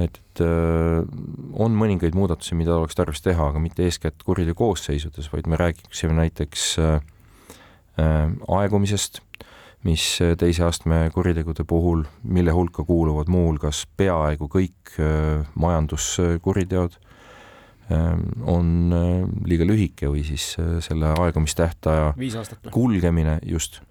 et 0.01 0.41
äh, 0.41 1.03
on 1.53 1.75
mõningaid 1.77 2.15
muudatusi, 2.17 2.57
mida 2.57 2.75
oleks 2.79 2.97
tarvis 2.97 3.21
teha, 3.23 3.51
aga 3.51 3.61
mitte 3.61 3.85
eeskätt 3.85 4.23
kuriteo 4.25 4.55
koosseisudes, 4.57 5.29
vaid 5.33 5.49
me 5.49 5.59
räägiksime 5.59 6.15
näiteks 6.17 6.65
äh, 6.81 6.95
äh, 8.01 8.33
aegumisest, 8.57 9.21
mis 9.83 10.03
teise 10.39 10.63
astme 10.63 11.09
kuritegude 11.13 11.65
puhul, 11.67 12.05
mille 12.23 12.53
hulka 12.55 12.85
kuuluvad 12.87 13.27
muuhulgas 13.27 13.81
peaaegu 13.99 14.47
kõik 14.47 14.93
majanduskuriteod, 15.59 16.95
on 18.47 18.69
liiga 19.43 19.67
lühike 19.67 20.07
või 20.07 20.23
siis 20.23 20.53
selle 20.87 21.11
aegumistähtaja 21.19 22.13
kulgemine 22.71 23.41
just 23.43 23.81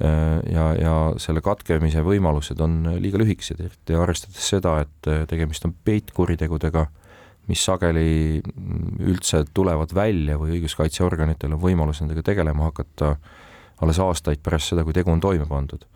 ja, 0.00 0.64
ja 0.74 0.94
selle 1.22 1.38
katkemise 1.44 2.02
võimalused 2.02 2.58
on 2.64 2.80
liiga 2.98 3.20
lühikesed, 3.20 3.60
eriti 3.62 3.94
arvestades 3.94 4.48
seda, 4.54 4.80
et 4.82 5.10
äh, 5.10 5.22
tegemist 5.30 5.66
on 5.68 5.74
peitkuritegudega, 5.86 6.86
mis 7.46 7.62
sageli 7.62 8.40
mm, 8.40 9.04
üldse 9.12 9.44
tulevad 9.54 9.94
välja 9.94 10.38
või 10.40 10.56
õiguskaitseorganitel 10.56 11.54
on 11.54 11.62
võimalus 11.62 12.02
nendega 12.02 12.24
tegelema 12.26 12.70
hakata 12.70 13.14
alles 13.84 14.00
aastaid 14.02 14.42
pärast 14.42 14.72
seda, 14.72 14.84
kui 14.86 14.96
tegu 14.96 15.12
on 15.12 15.22
toime 15.22 15.46
pandud. 15.46 15.86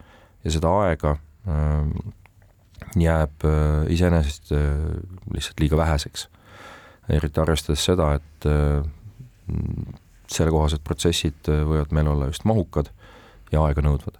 ja 0.44 0.54
seda 0.54 0.70
aega 0.84 1.16
äh, 1.48 2.14
jääb 2.96 3.44
äh, 3.44 3.90
iseenesest 3.92 4.52
äh, 4.52 4.60
lihtsalt 5.34 5.60
liiga 5.60 5.76
väheseks. 5.76 6.28
eriti 7.08 7.40
arvestades 7.40 7.84
seda, 7.84 8.12
et 8.18 8.46
äh, 8.46 8.84
sellekohased 10.28 10.82
protsessid 10.84 11.48
võivad 11.48 11.92
meil 11.96 12.10
olla 12.12 12.26
just 12.28 12.44
mahukad 12.44 12.90
ja 13.52 13.64
aeganõudvad. 13.66 14.18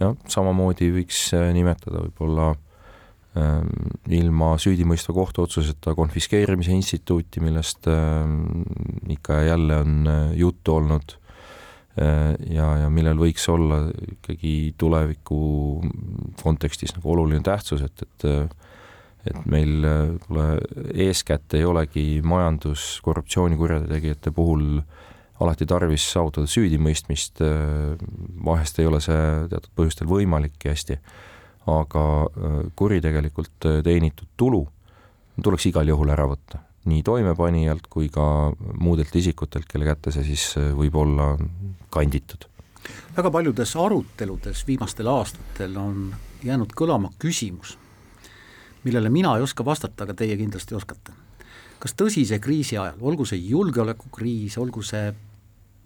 jah, 0.00 0.16
samamoodi 0.30 0.90
võiks 0.94 1.28
äh, 1.36 1.48
nimetada 1.56 2.02
võib-olla 2.04 2.52
ähm, 3.38 3.70
ilma 4.14 4.52
süüdimõistva 4.60 5.14
kohtuotsuseta 5.16 5.94
konfiskeerimise 5.98 6.74
instituuti, 6.76 7.42
millest 7.44 7.88
ähm, 7.90 8.62
ikka 9.10 9.40
ja 9.40 9.54
jälle 9.54 9.80
on 9.82 9.96
äh, 10.06 10.22
juttu 10.38 10.76
olnud 10.78 11.16
äh, 11.98 12.36
ja, 12.54 12.70
ja 12.84 12.92
millel 12.92 13.18
võiks 13.18 13.48
olla 13.50 13.86
ikkagi 14.12 14.54
tuleviku 14.78 15.42
kontekstis 16.42 16.94
nagu 16.96 17.12
oluline 17.16 17.44
tähtsus, 17.46 17.84
et, 17.86 18.06
et 18.06 18.56
et 19.28 19.48
meil 19.50 19.82
võib-olla 19.82 20.44
eeskätt 21.04 21.52
ei 21.58 21.64
olegi 21.66 22.04
majandus 22.24 22.84
korruptsiooni 23.04 23.58
kurjategijate 23.60 24.30
puhul 24.32 24.78
alati 25.40 25.66
tarvis 25.66 26.04
saavutada 26.12 26.50
süüdimõistmist, 26.50 27.42
vahest 28.44 28.78
ei 28.78 28.88
ole 28.90 29.00
see 29.04 29.20
teatud 29.50 29.70
põhjustel 29.78 30.08
võimalikki 30.10 30.72
hästi, 30.72 30.98
aga 31.68 32.02
kuritegelikult 32.78 33.68
teenitud 33.84 34.30
tulu 34.36 34.64
tuleks 35.42 35.68
igal 35.70 35.88
juhul 35.88 36.10
ära 36.12 36.26
võtta, 36.28 36.60
nii 36.88 37.02
toimepanijalt 37.06 37.86
kui 37.90 38.08
ka 38.12 38.52
muudelt 38.80 39.14
isikutelt, 39.14 39.68
kelle 39.70 39.86
kätte 39.88 40.12
see 40.14 40.26
siis 40.26 40.46
võib 40.76 40.96
olla 40.98 41.34
kanditud. 41.94 42.48
väga 43.16 43.30
paljudes 43.30 43.76
aruteludes 43.76 44.66
viimastel 44.66 45.06
aastatel 45.06 45.76
on 45.76 46.14
jäänud 46.42 46.72
kõlama 46.74 47.12
küsimus, 47.18 47.76
millele 48.84 49.10
mina 49.10 49.36
ei 49.36 49.42
oska 49.42 49.64
vastata, 49.64 50.04
aga 50.04 50.14
teie 50.14 50.36
kindlasti 50.36 50.74
oskate. 50.74 51.12
kas 51.78 51.94
tõsise 51.94 52.40
kriisi 52.40 52.78
ajal, 52.78 52.98
olgu 53.00 53.24
see 53.24 53.38
julgeolekukriis, 53.38 54.58
olgu 54.58 54.82
see 54.82 55.14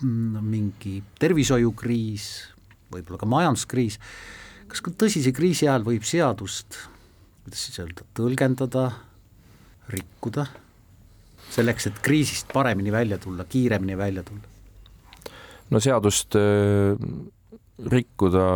mingi 0.03 1.01
tervishoiukriis, 1.21 2.29
võib-olla 2.93 3.21
ka 3.21 3.29
majanduskriis, 3.31 3.99
kas 4.71 4.83
ka 4.85 4.95
tõsise 5.05 5.33
kriisi 5.37 5.69
ajal 5.69 5.87
võib 5.87 6.07
seadust, 6.09 6.79
kuidas 7.45 7.67
siis 7.67 7.83
öelda, 7.83 8.07
tõlgendada, 8.17 8.87
rikkuda, 9.93 10.47
selleks, 11.53 11.91
et 11.91 12.01
kriisist 12.05 12.53
paremini 12.55 12.95
välja 12.95 13.19
tulla, 13.23 13.49
kiiremini 13.49 13.99
välja 13.99 14.25
tulla? 14.27 14.49
no 15.73 15.81
seadust 15.81 16.37
äh, 16.37 16.99
rikkuda 17.89 18.47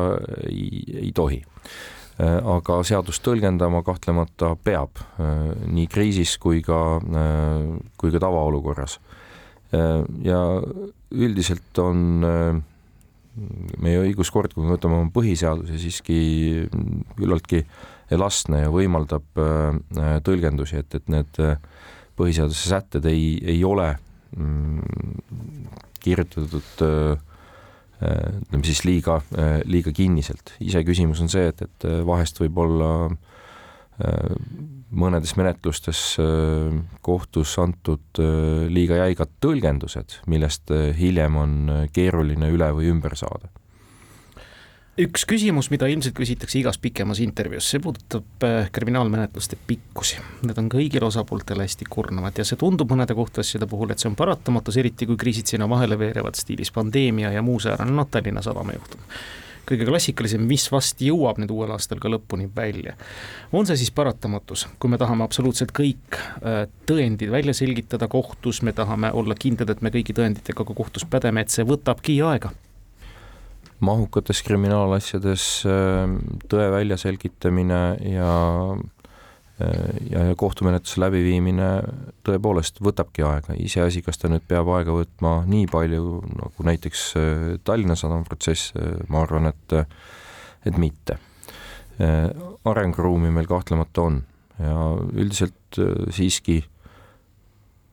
ei, 0.51 0.83
ei 1.07 1.13
tohi 1.17 1.39
Äh, 2.17 2.39
aga 2.49 2.79
seadust 2.87 3.21
tõlgendama 3.27 3.83
kahtlemata 3.85 4.55
peab 4.65 4.97
äh, 5.21 5.51
nii 5.69 5.85
kriisis 5.93 6.39
kui 6.41 6.63
ka, 6.65 6.97
kui 8.01 8.15
ka 8.15 8.23
tavaolukorras. 8.23 8.97
Ja 9.73 10.41
üldiselt 11.11 11.79
on 11.83 12.03
meie 13.83 13.99
õiguskord, 14.01 14.55
kui 14.55 14.65
me 14.65 14.77
võtame 14.77 15.01
oma 15.01 15.11
põhiseaduse, 15.13 15.77
siiski 15.83 16.19
küllaltki 17.19 17.65
elastne 18.15 18.63
ja 18.63 18.71
võimaldab 18.73 19.27
tõlgendusi, 20.25 20.79
et, 20.81 20.95
et 20.95 21.11
need 21.13 21.41
põhiseaduse 22.17 22.71
sätted 22.71 23.09
ei, 23.11 23.35
ei 23.45 23.65
ole 23.67 23.91
mm, 24.39 25.19
kirjutatud 26.07 26.87
äh, 26.87 27.19
Äh, 27.97 28.43
ütleme 28.43 28.67
siis 28.69 28.83
liiga, 28.85 29.23
äh, 29.41 29.63
liiga 29.65 29.89
kinniselt. 29.93 30.53
iseküsimus 30.61 31.23
on 31.25 31.31
see, 31.33 31.47
et, 31.49 31.63
et 31.65 31.87
äh, 31.89 32.03
vahest 32.05 32.37
võib 32.43 32.59
olla 32.61 32.89
mõnedes 33.97 35.33
menetlustes 35.39 36.01
kohtus 37.05 37.55
antud 37.63 38.21
liiga 38.69 38.99
jäigad 39.01 39.33
tõlgendused, 39.41 40.19
millest 40.29 40.73
hiljem 40.99 41.39
on 41.41 41.55
keeruline 41.97 42.51
üle 42.53 42.69
või 42.77 42.91
ümber 42.93 43.17
saada 43.17 43.49
üks 44.97 45.27
küsimus, 45.29 45.69
mida 45.73 45.89
ilmselt 45.93 46.17
küsitakse 46.17 46.59
igas 46.61 46.79
pikemas 46.81 47.21
intervjuus, 47.21 47.69
see 47.69 47.81
puudutab 47.85 48.45
äh, 48.47 48.71
kriminaalmenetluste 48.73 49.59
pikkusi. 49.69 50.21
Need 50.49 50.61
on 50.61 50.71
kõigile 50.73 51.09
osapooltele 51.09 51.67
hästi 51.67 51.89
kurnavad 51.93 52.39
ja 52.41 52.47
see 52.49 52.59
tundub 52.61 52.93
mõnede 52.93 53.17
kohtuasjade 53.17 53.69
puhul, 53.69 53.93
et 53.93 54.03
see 54.03 54.09
on 54.11 54.17
paratamatus, 54.19 54.79
eriti 54.81 55.09
kui 55.09 55.19
kriisid 55.21 55.53
sinna 55.53 55.69
vahele 55.69 55.99
veerevad 56.01 56.39
stiilis 56.41 56.73
pandeemia 56.73 57.35
ja 57.35 57.45
muu 57.45 57.61
säärane, 57.61 57.93
noh 57.93 58.09
Tallinna 58.11 58.45
Sadama 58.45 58.77
juhtum 58.77 59.05
kõige 59.67 59.87
klassikalisem, 59.89 60.45
mis 60.47 60.67
vast 60.73 61.01
jõuab 61.03 61.41
nüüd 61.43 61.53
uuel 61.55 61.73
aastal 61.75 62.01
ka 62.03 62.11
lõpuni 62.13 62.49
välja. 62.57 62.97
on 63.53 63.67
see 63.67 63.77
siis 63.77 63.91
paratamatus, 63.91 64.67
kui 64.79 64.91
me 64.91 64.99
tahame 64.99 65.25
absoluutselt 65.25 65.73
kõik 65.77 66.19
äh, 66.19 66.67
tõendid 66.87 67.31
välja 67.31 67.55
selgitada 67.55 68.09
kohtus, 68.09 68.63
me 68.63 68.73
tahame 68.73 69.13
olla 69.13 69.35
kindlad, 69.35 69.71
et 69.71 69.83
me 69.83 69.91
kõigi 69.95 70.17
tõenditega 70.17 70.65
ka 70.65 70.75
kohtus 70.75 71.05
pädeme, 71.05 71.43
et 71.43 71.55
see 71.55 71.67
võtabki 71.67 72.21
aega 72.23 72.53
mahukates 73.85 74.41
kriminaalasjades 74.47 75.43
ähm, 75.69 76.17
tõe 76.49 76.71
väljaselgitamine 76.73 77.81
ja 78.09 78.31
äh, 78.73 78.96
ja, 79.59 80.25
ja 80.31 80.35
kohtumenetluse 80.37 81.01
läbiviimine 81.01 81.69
tõepoolest 82.27 82.83
võtabki 82.85 83.25
aega, 83.27 83.57
iseasi, 83.57 84.03
kas 84.05 84.21
ta 84.21 84.31
nüüd 84.33 84.45
peab 84.49 84.69
aega 84.77 84.95
võtma 84.97 85.39
nii 85.49 85.67
palju, 85.73 86.21
nagu 86.37 86.69
näiteks 86.69 87.07
äh, 87.17 87.49
Tallinna 87.65 87.97
Sadama 87.97 88.27
protsess, 88.29 88.75
äh, 88.77 88.99
ma 89.09 89.25
arvan, 89.27 89.53
et 89.53 89.81
et 90.67 90.79
mitte. 90.83 91.21
arenguruumi 92.67 93.31
meil 93.33 93.47
kahtlemata 93.49 94.03
on 94.03 94.17
ja 94.59 94.81
üldiselt 95.15 95.79
siiski 96.13 96.59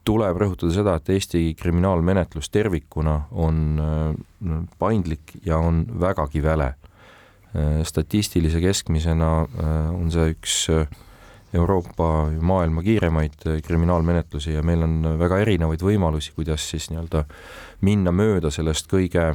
tuleb 0.08 0.40
rõhutada 0.40 0.74
seda, 0.76 0.96
et 1.00 1.12
Eesti 1.16 1.44
kriminaalmenetlus 1.60 2.52
tervikuna 2.54 3.24
on 3.32 3.80
äh, 3.80 4.58
paindlik 4.80 5.38
ja 5.46 5.60
on 5.64 5.84
vägagi 6.00 6.44
väle. 6.44 6.74
Äh, 7.54 7.82
statistilise 7.88 8.62
keskmisena 8.64 9.32
äh, 9.44 9.90
on 9.96 10.12
see 10.12 10.36
üks 10.36 10.58
Euroopa 11.54 12.32
maailma 12.42 12.82
kiiremaid 12.82 13.46
kriminaalmenetlusi 13.66 14.56
ja 14.56 14.64
meil 14.66 14.82
on 14.82 15.16
väga 15.20 15.38
erinevaid 15.44 15.84
võimalusi, 15.86 16.34
kuidas 16.34 16.66
siis 16.70 16.90
nii-öelda 16.90 17.26
minna 17.86 18.12
mööda 18.16 18.50
sellest 18.52 18.90
kõige 18.90 19.28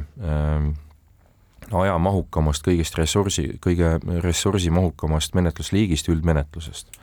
ajamahukamast, 1.71 2.65
kõigest 2.65 2.97
ressursi, 2.97 3.45
kõige 3.61 3.97
ressursimahukamast 4.23 5.35
menetlusliigist, 5.37 6.09
üldmenetlusest. 6.09 6.97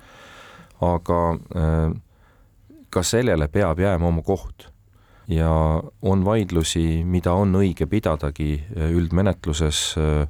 aga 0.80 1.18
äh, 1.56 1.92
ka 2.90 3.02
sellele 3.02 3.48
peab 3.48 3.80
jääma 3.80 4.08
oma 4.08 4.22
koht. 4.22 4.72
ja 5.28 5.50
on 6.02 6.24
vaidlusi, 6.24 7.02
mida 7.04 7.32
on 7.32 7.54
õige 7.58 7.86
pidadagi 7.90 8.60
äh, 8.62 8.90
üldmenetluses 8.94 9.96
äh, 9.98 10.28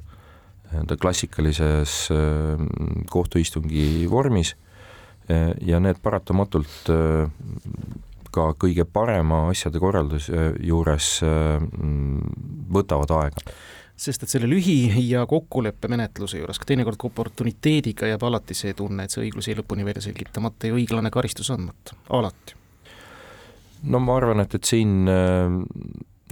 nii-öelda 0.71 0.97
klassikalises 0.97 2.09
äh, 2.11 2.63
kohtuistungi 3.09 4.07
vormis 4.09 4.55
ja 5.27 5.79
need 5.83 5.97
paratamatult 6.03 6.91
ka 8.31 8.45
kõige 8.59 8.85
parema 8.85 9.47
asjade 9.49 9.79
korralduse 9.81 10.51
juures 10.63 11.09
võtavad 12.71 13.11
aega 13.17 13.55
sest 13.97 14.23
et 14.23 14.29
selle 14.29 14.47
lühi- 14.47 15.09
ja 15.09 15.25
kokkuleppemenetluse 15.25 16.37
juures 16.37 16.59
ka 16.61 16.69
teinekord 16.69 17.01
oportuniteediga 17.09 18.11
jääb 18.11 18.23
alati 18.29 18.53
see 18.57 18.75
tunne, 18.77 19.03
et 19.03 19.13
see 19.13 19.23
õiglus 19.25 19.49
jäi 19.49 19.57
lõpuni 19.57 19.85
välja 19.87 20.05
selgitamata 20.05 20.69
ja 20.69 20.77
õiglane 20.77 21.11
karistus 21.13 21.49
andmata, 21.53 21.97
alati. 22.13 22.53
no 23.89 23.99
ma 23.99 24.19
arvan, 24.21 24.43
et, 24.45 24.53
et 24.53 24.69
siin 24.69 25.09
äh, 25.09 25.57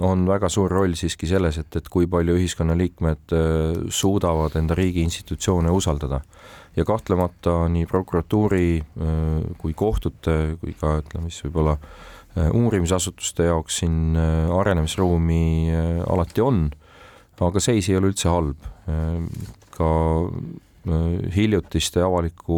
on 0.06 0.28
väga 0.30 0.50
suur 0.50 0.72
roll 0.72 0.94
siiski 0.94 1.28
selles, 1.30 1.58
et, 1.58 1.80
et 1.82 1.90
kui 1.90 2.06
palju 2.08 2.38
ühiskonnaliikmed 2.38 3.34
äh, 3.34 3.82
suudavad 3.90 4.60
enda 4.62 4.78
riigi 4.78 5.02
institutsioone 5.02 5.74
usaldada. 5.74 6.22
Ja 6.76 6.86
kahtlemata 6.86 7.66
nii 7.72 7.86
prokuratuuri 7.86 8.68
äh, 8.80 9.42
kui 9.58 9.74
kohtute 9.74 10.58
kui 10.62 10.76
ka 10.80 11.00
ütleme 11.04 11.32
siis 11.32 11.48
võib-olla 11.48 11.78
uurimisasutuste 12.36 13.46
jaoks 13.48 13.78
siin 13.80 14.18
arenemisruumi 14.52 15.72
alati 16.12 16.44
on 16.44 16.66
aga 17.44 17.60
seis 17.64 17.90
ei 17.90 17.98
ole 18.00 18.12
üldse 18.14 18.32
halb. 18.32 18.72
ka 19.76 19.90
äh, 20.24 21.32
hiljutiste 21.36 22.00
avaliku 22.06 22.58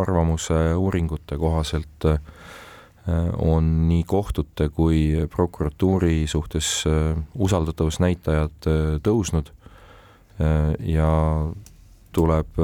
arvamuse 0.00 0.56
uuringute 0.78 1.36
kohaselt 1.36 2.06
äh, 2.08 2.20
on 3.36 3.88
nii 3.88 4.04
kohtute 4.08 4.70
kui 4.72 5.26
prokuratuuri 5.28 6.24
suhtes 6.30 6.86
äh, 6.88 7.18
usaldatavusnäitajad 7.34 8.70
tõusnud 9.04 9.52
ja 10.88 11.10
tuleb 12.14 12.62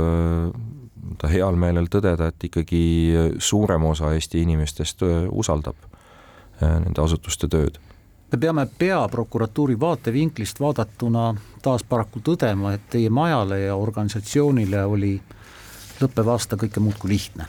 ta 1.20 1.28
heal 1.28 1.58
meelel 1.58 1.90
tõdeda, 1.90 2.30
et 2.30 2.48
ikkagi 2.48 2.82
suurem 3.38 3.84
osa 3.90 4.14
Eesti 4.14 4.44
inimestest 4.46 5.02
usaldab 5.30 5.76
nende 6.60 7.02
asutuste 7.02 7.48
tööd 7.50 7.80
me 8.32 8.38
peame 8.38 8.66
peaprokuratuuri 8.78 9.80
vaatevinklist 9.80 10.60
vaadatuna 10.60 11.34
taas 11.62 11.82
paraku 11.82 12.20
tõdema, 12.22 12.74
et 12.74 12.84
teie 12.90 13.10
majale 13.10 13.60
ja 13.64 13.76
organisatsioonile 13.76 14.84
oli 14.86 15.16
lõppev 16.00 16.30
aasta 16.30 16.56
kõike 16.56 16.80
muud 16.80 16.98
kui 16.98 17.10
lihtne. 17.10 17.46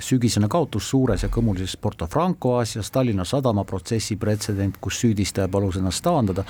sügisene 0.00 0.48
kaotus 0.48 0.88
suures 0.90 1.22
ja 1.22 1.28
kõmulises 1.28 1.76
Porto 1.76 2.06
Franco 2.06 2.56
asjas, 2.58 2.90
Tallinna 2.90 3.24
Sadama 3.24 3.64
protsessi 3.64 4.16
pretsedent, 4.16 4.76
kus 4.80 5.00
süüdistaja 5.00 5.48
palus 5.48 5.76
ennast 5.76 6.02
taandada, 6.02 6.44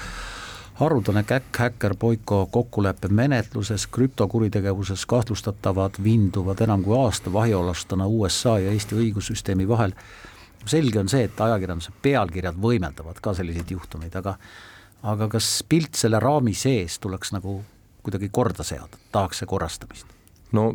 haruldane 0.74 1.22
käkk 1.22 1.58
häkker 1.58 1.94
Boiko 1.94 2.46
kokkuleppe 2.50 3.08
menetluses, 3.08 3.86
krüptokuritegevuses 3.86 5.06
kahtlustatavad 5.06 6.00
vinduvad 6.04 6.60
enam 6.60 6.82
kui 6.82 6.98
aasta 6.98 7.32
vahiolustena 7.32 8.06
USA 8.06 8.58
ja 8.58 8.72
Eesti 8.72 8.98
õigussüsteemi 8.98 9.68
vahel 9.68 9.94
selge 10.66 11.00
on 11.00 11.08
see, 11.08 11.24
et 11.28 11.40
ajakirjanduse 11.40 11.92
pealkirjad 12.02 12.58
võimeldavad 12.60 13.20
ka 13.22 13.34
selliseid 13.36 13.70
juhtumeid, 13.70 14.16
aga 14.16 14.36
aga 15.04 15.28
kas 15.28 15.48
pilt 15.68 15.98
selle 16.00 16.20
raami 16.20 16.54
sees 16.56 16.98
tuleks 16.98 17.34
nagu 17.34 17.58
kuidagi 18.04 18.30
korda 18.32 18.64
seada, 18.64 19.00
tahaks 19.12 19.42
see 19.42 19.48
korrastamist? 19.48 20.06
no 20.52 20.72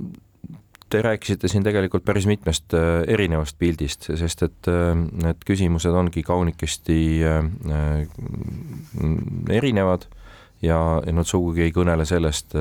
te 0.89 1.01
rääkisite 1.01 1.47
siin 1.47 1.63
tegelikult 1.63 2.03
päris 2.05 2.25
mitmest 2.29 2.73
äh, 2.73 3.03
erinevast 3.07 3.57
pildist, 3.59 4.09
sest 4.17 4.43
et 4.45 4.69
äh, 4.69 4.93
need 4.95 5.43
küsimused 5.45 5.93
ongi 5.95 6.23
kaunikesti 6.25 6.99
äh, 7.29 7.43
erinevad 9.53 10.07
ja, 10.61 10.79
ja 11.05 11.13
nad 11.15 11.29
sugugi 11.29 11.67
ei 11.67 11.75
kõnele 11.75 12.05
sellest, 12.07 12.55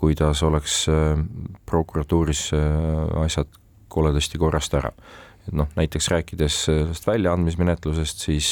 kuidas 0.00 0.40
oleks 0.44 0.74
prokuratuuris 1.68 2.46
asjad 3.20 3.48
koledasti 3.92 4.38
korrast 4.40 4.72
ära. 4.76 4.88
et 5.46 5.52
noh, 5.52 5.68
näiteks 5.76 6.08
rääkides 6.08 6.56
sellest 6.64 7.06
väljaandmismenetlusest, 7.06 8.24
siis 8.24 8.48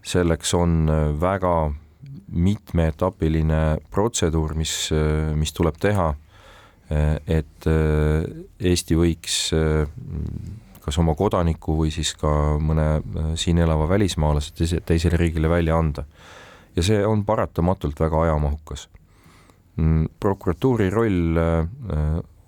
selleks 0.00 0.54
on 0.56 0.88
väga 1.20 1.54
mitmeetapiline 2.32 3.62
protseduur, 3.92 4.54
mis, 4.56 4.88
mis 5.36 5.52
tuleb 5.52 5.76
teha 5.80 6.12
Eh, 6.12 6.21
et 6.92 7.68
eh, 7.70 8.24
Eesti 8.72 8.96
võiks 8.98 9.36
eh, 9.56 9.84
kas 10.82 10.98
oma 10.98 11.14
kodaniku 11.18 11.76
või 11.78 11.92
siis 11.94 12.14
ka 12.18 12.30
mõne 12.58 13.36
siin 13.38 13.60
elava 13.62 13.86
välismaalase 13.90 14.54
teise, 14.58 14.80
teisele 14.86 15.20
riigile 15.20 15.50
välja 15.50 15.78
anda. 15.78 16.04
ja 16.76 16.82
see 16.82 17.04
on 17.06 17.24
paratamatult 17.24 18.00
väga 18.00 18.22
ajamahukas. 18.22 18.88
Mm, 19.76 20.08
prokuratuuri 20.20 20.90
roll 20.90 21.38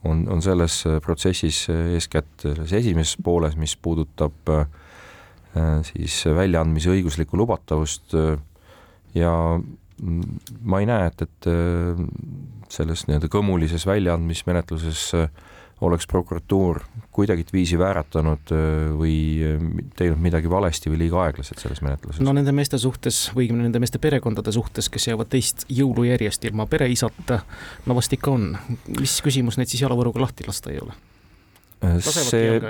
on, 0.04 0.24
on 0.28 0.42
selles 0.42 0.83
protsessis 1.04 1.68
eeskätt 1.70 2.42
selles 2.42 2.72
esimeses 2.72 3.16
pooles, 3.22 3.57
mis 3.57 3.76
puudutab 3.76 4.50
siis 5.87 6.18
väljaandmise 6.26 6.90
õiguslikku 6.90 7.38
lubatavust 7.38 8.16
ja 9.14 9.33
ma 10.02 10.80
ei 10.83 10.88
näe, 10.88 11.11
et, 11.11 11.22
et 11.22 11.48
äh, 11.50 12.00
selles 12.72 13.07
nii-öelda 13.09 13.30
kõmulises 13.33 13.87
väljaandmismenetluses 13.87 15.02
äh, 15.18 15.28
oleks 15.85 16.07
prokuratuur 16.11 16.80
kuidagiviisi 17.14 17.78
vääratanud 17.78 18.52
äh, 18.54 18.66
või 18.98 19.16
teinud 19.98 20.22
midagi 20.24 20.50
valesti 20.50 20.92
või 20.92 21.04
liiga 21.04 21.22
aeglaselt 21.26 21.62
selles 21.62 21.83
menetluses? 21.85 22.22
no 22.24 22.35
nende 22.37 22.54
meeste 22.57 22.80
suhtes 22.80 23.28
või 23.35 23.46
õigemini 23.46 23.68
nende 23.68 23.83
meeste 23.83 24.02
perekondade 24.02 24.54
suhtes, 24.54 24.90
kes 24.90 25.11
jäävad 25.12 25.30
teist 25.35 25.66
jõulujärjest 25.70 26.50
ilma 26.50 26.66
pereisata, 26.70 27.42
no 27.87 27.98
vast 27.98 28.16
ikka 28.16 28.35
on. 28.35 28.54
mis 28.98 29.20
küsimus 29.24 29.61
neid 29.61 29.70
siis 29.70 29.87
jalavõruga 29.87 30.26
lahti 30.26 30.46
lasta 30.48 30.74
ei 30.74 30.83
ole? 30.83 30.96
See, 32.01 32.61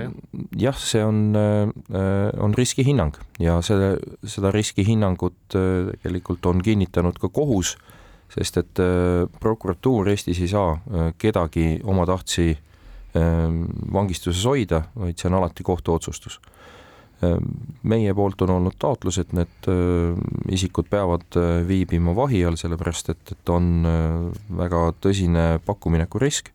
jah, 0.59 0.77
see 0.79 1.03
on, 1.05 1.35
äh, 1.37 2.31
on 2.41 2.55
riskihinnang 2.57 3.17
ja 3.43 3.59
selle, 3.65 3.97
seda 4.27 4.53
riskihinnangut 4.55 5.57
äh, 5.59 5.91
tegelikult 6.03 6.47
on 6.51 6.63
kinnitanud 6.65 7.19
ka 7.21 7.31
kohus, 7.35 7.75
sest 8.33 8.61
et 8.63 8.83
äh, 8.83 9.25
prokuratuur 9.41 10.11
Eestis 10.13 10.41
ei 10.43 10.51
saa 10.53 10.79
kedagi 11.19 11.81
omatahtsi 11.85 12.53
vangistuses 13.15 14.43
hoida, 14.43 14.81
vaid 14.99 15.21
see 15.21 15.29
on 15.29 15.37
alati 15.39 15.63
kohtu 15.63 15.93
otsustus. 15.95 16.41
meie 17.87 18.15
poolt 18.15 18.43
on 18.43 18.51
olnud 18.57 18.75
taotlus, 18.75 19.21
et 19.23 19.31
need 19.33 19.69
isikud 20.51 20.89
peavad 20.91 21.39
viibima 21.69 22.11
vahi 22.17 22.43
all, 22.45 22.59
sellepärast 22.59 23.13
et, 23.15 23.33
et 23.37 23.53
on 23.55 23.87
väga 24.59 24.81
tõsine 24.99 25.47
pakkumineku 25.65 26.19
risk 26.19 26.51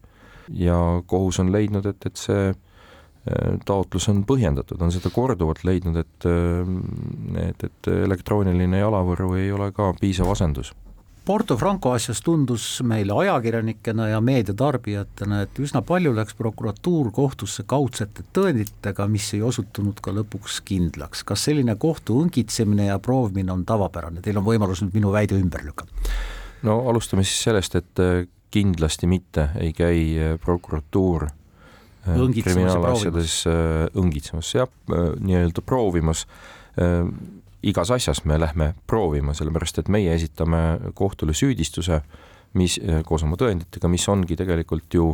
ja 0.53 0.79
kohus 1.07 1.39
on 1.39 1.51
leidnud, 1.53 1.85
et, 1.85 2.05
et 2.05 2.19
see 2.19 2.49
äh, 2.49 3.55
taotlus 3.65 4.09
on 4.11 4.23
põhjendatud, 4.27 4.81
on 4.81 4.93
seda 4.93 5.11
korduvalt 5.13 5.63
leidnud, 5.67 5.97
et, 6.01 6.29
äh, 6.29 7.47
et, 7.47 7.65
et 7.69 7.91
elektrooniline 7.95 8.83
jalavõru 8.83 9.33
ei 9.39 9.51
ole 9.55 9.71
ka 9.75 9.93
piisav 9.99 10.31
asendus. 10.35 10.73
Porto 11.29 11.53
Franco 11.57 11.91
asjas 11.93 12.23
tundus 12.25 12.63
meile 12.81 13.13
ajakirjanikena 13.13 14.07
ja 14.09 14.21
meediatarbijatena, 14.23 15.43
et 15.45 15.59
üsna 15.61 15.83
palju 15.85 16.09
läks 16.17 16.33
prokuratuur 16.33 17.11
kohtusse 17.13 17.67
kaudsete 17.69 18.23
tõenditega, 18.33 19.05
mis 19.05 19.27
ei 19.37 19.43
osutunud 19.45 20.01
ka 20.01 20.09
lõpuks 20.15 20.57
kindlaks. 20.65 21.21
kas 21.21 21.43
selline 21.45 21.75
kohtu 21.77 22.17
õngitsemine 22.23 22.87
ja 22.89 22.97
proovimine 22.97 23.53
on 23.53 23.61
tavapärane, 23.61 24.23
teil 24.25 24.41
on 24.41 24.47
võimalus 24.47 24.81
nüüd 24.81 24.97
minu 24.97 25.13
väide 25.13 25.37
ümber 25.37 25.61
lükata? 25.67 25.93
no 26.65 26.79
alustame 26.89 27.21
siis 27.21 27.43
sellest, 27.45 27.77
et 27.77 28.01
äh, 28.01 28.25
kindlasti 28.51 29.07
mitte 29.07 29.49
ei 29.59 29.73
käi 29.73 30.01
äh, 30.17 30.39
prokuratuur 30.41 31.27
äh, 31.27 32.17
kriminaalasjades 32.43 33.43
äh, 33.47 33.85
õngitsemas, 33.97 34.53
jah, 34.55 34.69
nii-öelda 35.19 35.61
proovimas. 35.65 36.27
igas 37.63 37.89
asjas 37.91 38.21
me 38.25 38.37
lähme 38.39 38.73
proovima, 38.87 39.33
sellepärast 39.35 39.81
et 39.81 39.89
meie 39.91 40.13
esitame 40.15 40.79
kohtule 40.95 41.33
süüdistuse, 41.33 41.97
mis 42.53 42.77
koos 43.05 43.25
oma 43.27 43.35
tõenditega, 43.35 43.89
mis 43.91 44.05
ongi 44.09 44.37
tegelikult 44.39 44.93
ju 44.93 45.09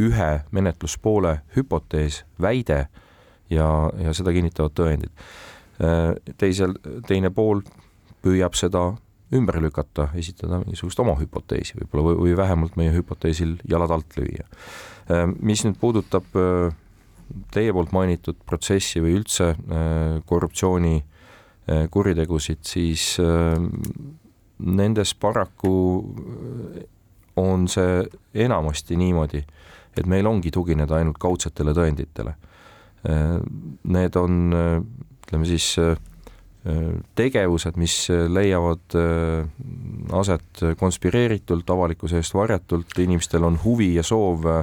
ühe 0.00 0.30
menetluspoole 0.50 1.34
hüpotees, 1.56 2.22
väide 2.40 2.86
ja, 3.50 3.66
ja 4.00 4.14
seda 4.16 4.32
kinnitavad 4.32 4.72
tõendid. 4.72 5.12
teisel, 6.38 6.72
teine 7.06 7.30
pool 7.30 7.60
püüab 8.24 8.56
seda 8.56 8.94
ümber 9.32 9.58
lükata, 9.62 10.08
esitada 10.18 10.60
mingisugust 10.62 11.00
oma 11.00 11.14
hüpoteesi 11.20 11.76
võib-olla 11.78 12.10
või, 12.10 12.18
või 12.26 12.36
vähemalt 12.36 12.76
meie 12.80 12.92
hüpoteesil 12.94 13.56
jalad 13.68 13.94
alt 13.94 14.16
lüüa. 14.18 14.46
Äh, 15.10 15.26
mis 15.40 15.64
nüüd 15.66 15.78
puudutab 15.80 16.36
äh, 16.38 16.74
teie 17.54 17.72
poolt 17.72 17.94
mainitud 17.96 18.38
protsessi 18.46 19.02
või 19.02 19.16
üldse 19.20 19.52
äh, 19.54 20.20
korruptsiooni 20.28 21.00
kuritegusid, 21.94 22.58
siis 22.66 23.20
nendes 24.58 25.12
paraku 25.14 25.70
on 27.38 27.68
see 27.70 28.00
enamasti 28.42 28.98
niimoodi, 28.98 29.44
et 29.94 30.08
meil 30.10 30.26
ongi 30.26 30.50
tugineda 30.50 30.96
ainult 30.98 31.20
kaudsetele 31.22 31.70
tõenditele. 31.76 32.32
Need 33.94 34.18
on, 34.18 34.40
ütleme 35.22 35.46
siis 35.52 35.68
tegevused, 37.18 37.78
mis 37.80 37.96
leiavad 38.30 38.94
äh, 38.94 39.46
aset 40.14 40.62
konspireeritult, 40.78 41.70
avalikkuse 41.74 42.20
eest 42.22 42.36
varjatult, 42.38 42.94
inimestel 43.02 43.42
on 43.48 43.58
huvi 43.64 43.92
ja 43.96 44.04
soov 44.06 44.46
äh, 44.46 44.60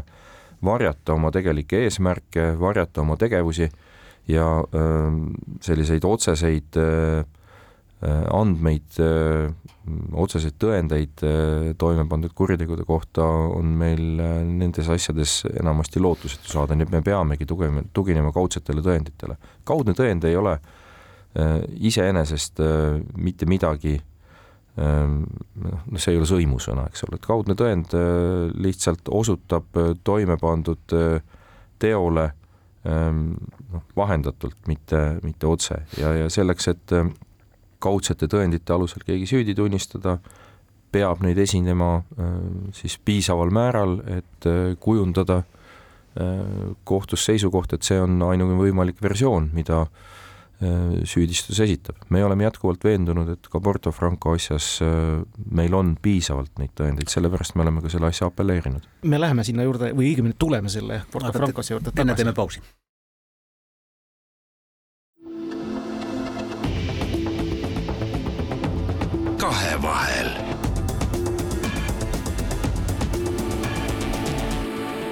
varjata 0.63 1.17
oma 1.17 1.31
tegelikke 1.35 1.83
eesmärke, 1.87 2.53
varjata 2.59 3.03
oma 3.03 3.17
tegevusi 3.19 3.67
ja 4.31 4.47
äh, 4.61 5.19
selliseid 5.61 6.07
otseseid 6.07 6.79
andmeid, 8.31 8.95
otseseid 10.23 10.53
tõendeid 10.55 11.19
toime 11.75 12.05
pandud 12.07 12.31
kuritegude 12.31 12.85
kohta 12.87 13.25
on 13.57 13.73
meil 13.75 14.21
nendes 14.47 14.87
asjades 14.87 15.41
enamasti 15.51 15.99
lootusetu 15.99 16.47
saada, 16.47 16.77
nii 16.79 16.87
et 16.87 16.93
me 16.93 17.01
peamegi 17.03 17.43
tugema, 17.49 17.83
tuginema 17.91 18.31
kaudsetele 18.31 18.79
tõenditele. 18.85 19.35
kaudne 19.67 19.97
tõend 19.99 20.29
ei 20.31 20.39
ole 20.39 20.55
Äh, 20.55 20.78
iseenesest 21.79 22.59
äh, 22.59 22.99
mitte 23.17 23.45
midagi 23.49 23.95
ähm, 24.79 25.23
noh, 25.63 25.85
see 25.97 26.13
ei 26.13 26.19
ole 26.19 26.27
sõimusõna, 26.29 26.87
eks 26.89 27.05
ole, 27.07 27.19
et 27.19 27.27
kaudne 27.27 27.55
tõend 27.59 27.95
äh, 27.97 28.49
lihtsalt 28.59 29.11
osutab 29.11 29.79
toime 30.03 30.37
pandud 30.41 30.97
teole 31.79 32.25
ähm, 32.87 33.23
noh, 33.73 33.87
vahendatult, 33.95 34.59
mitte, 34.67 35.19
mitte 35.23 35.47
otse. 35.47 35.81
Ja, 35.99 36.13
ja 36.23 36.29
selleks, 36.33 36.69
et 36.73 36.95
kaudsete 37.79 38.27
tõendite 38.27 38.75
alusel 38.75 39.05
keegi 39.07 39.29
süüdi 39.29 39.55
tunnistada, 39.55 40.17
peab 40.91 41.21
neid 41.21 41.37
esinema 41.37 41.99
siis 42.73 42.95
piisaval 43.05 43.51
määral, 43.53 43.99
et 44.09 44.47
kujundada 44.81 45.43
kohtus 46.89 47.27
seisukoht, 47.29 47.75
et 47.77 47.85
see 47.85 47.99
on 48.01 48.17
ainuke 48.25 48.57
võimalik 48.57 48.97
versioon, 49.05 49.51
mida 49.53 49.83
äh, 49.85 50.18
Äh, 50.59 51.05
süüdistus 51.07 51.59
esitab. 51.59 51.95
me 52.09 52.19
oleme 52.25 52.43
jätkuvalt 52.43 52.83
veendunud, 52.83 53.29
et 53.31 53.47
ka 53.47 53.61
Porto 53.63 53.93
Franco 53.95 54.33
asjas 54.35 54.81
äh, 54.83 55.21
meil 55.55 55.71
on 55.73 55.93
piisavalt 56.01 56.59
neid 56.59 56.73
tõendeid, 56.75 57.07
sellepärast 57.07 57.55
me 57.55 57.63
oleme 57.63 57.79
ka 57.79 57.87
selle 57.93 58.09
asja 58.11 58.27
apelleerinud. 58.27 58.83
me 59.07 59.19
läheme 59.21 59.45
sinna 59.47 59.63
juurde 59.63 59.93
või 59.95 60.09
õigemini 60.11 60.35
tuleme 60.35 60.67
selle 60.67 61.05
Porto 61.13 61.31
Franco 61.31 61.63
asja 61.63 61.77
juurde 61.77 61.93
tagasi. 61.93 62.03
enne 62.03 62.15
teeme 62.19 62.33
pausi. 62.35 62.59
kahevahel. 69.39 70.33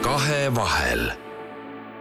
kahevahel 0.03 1.26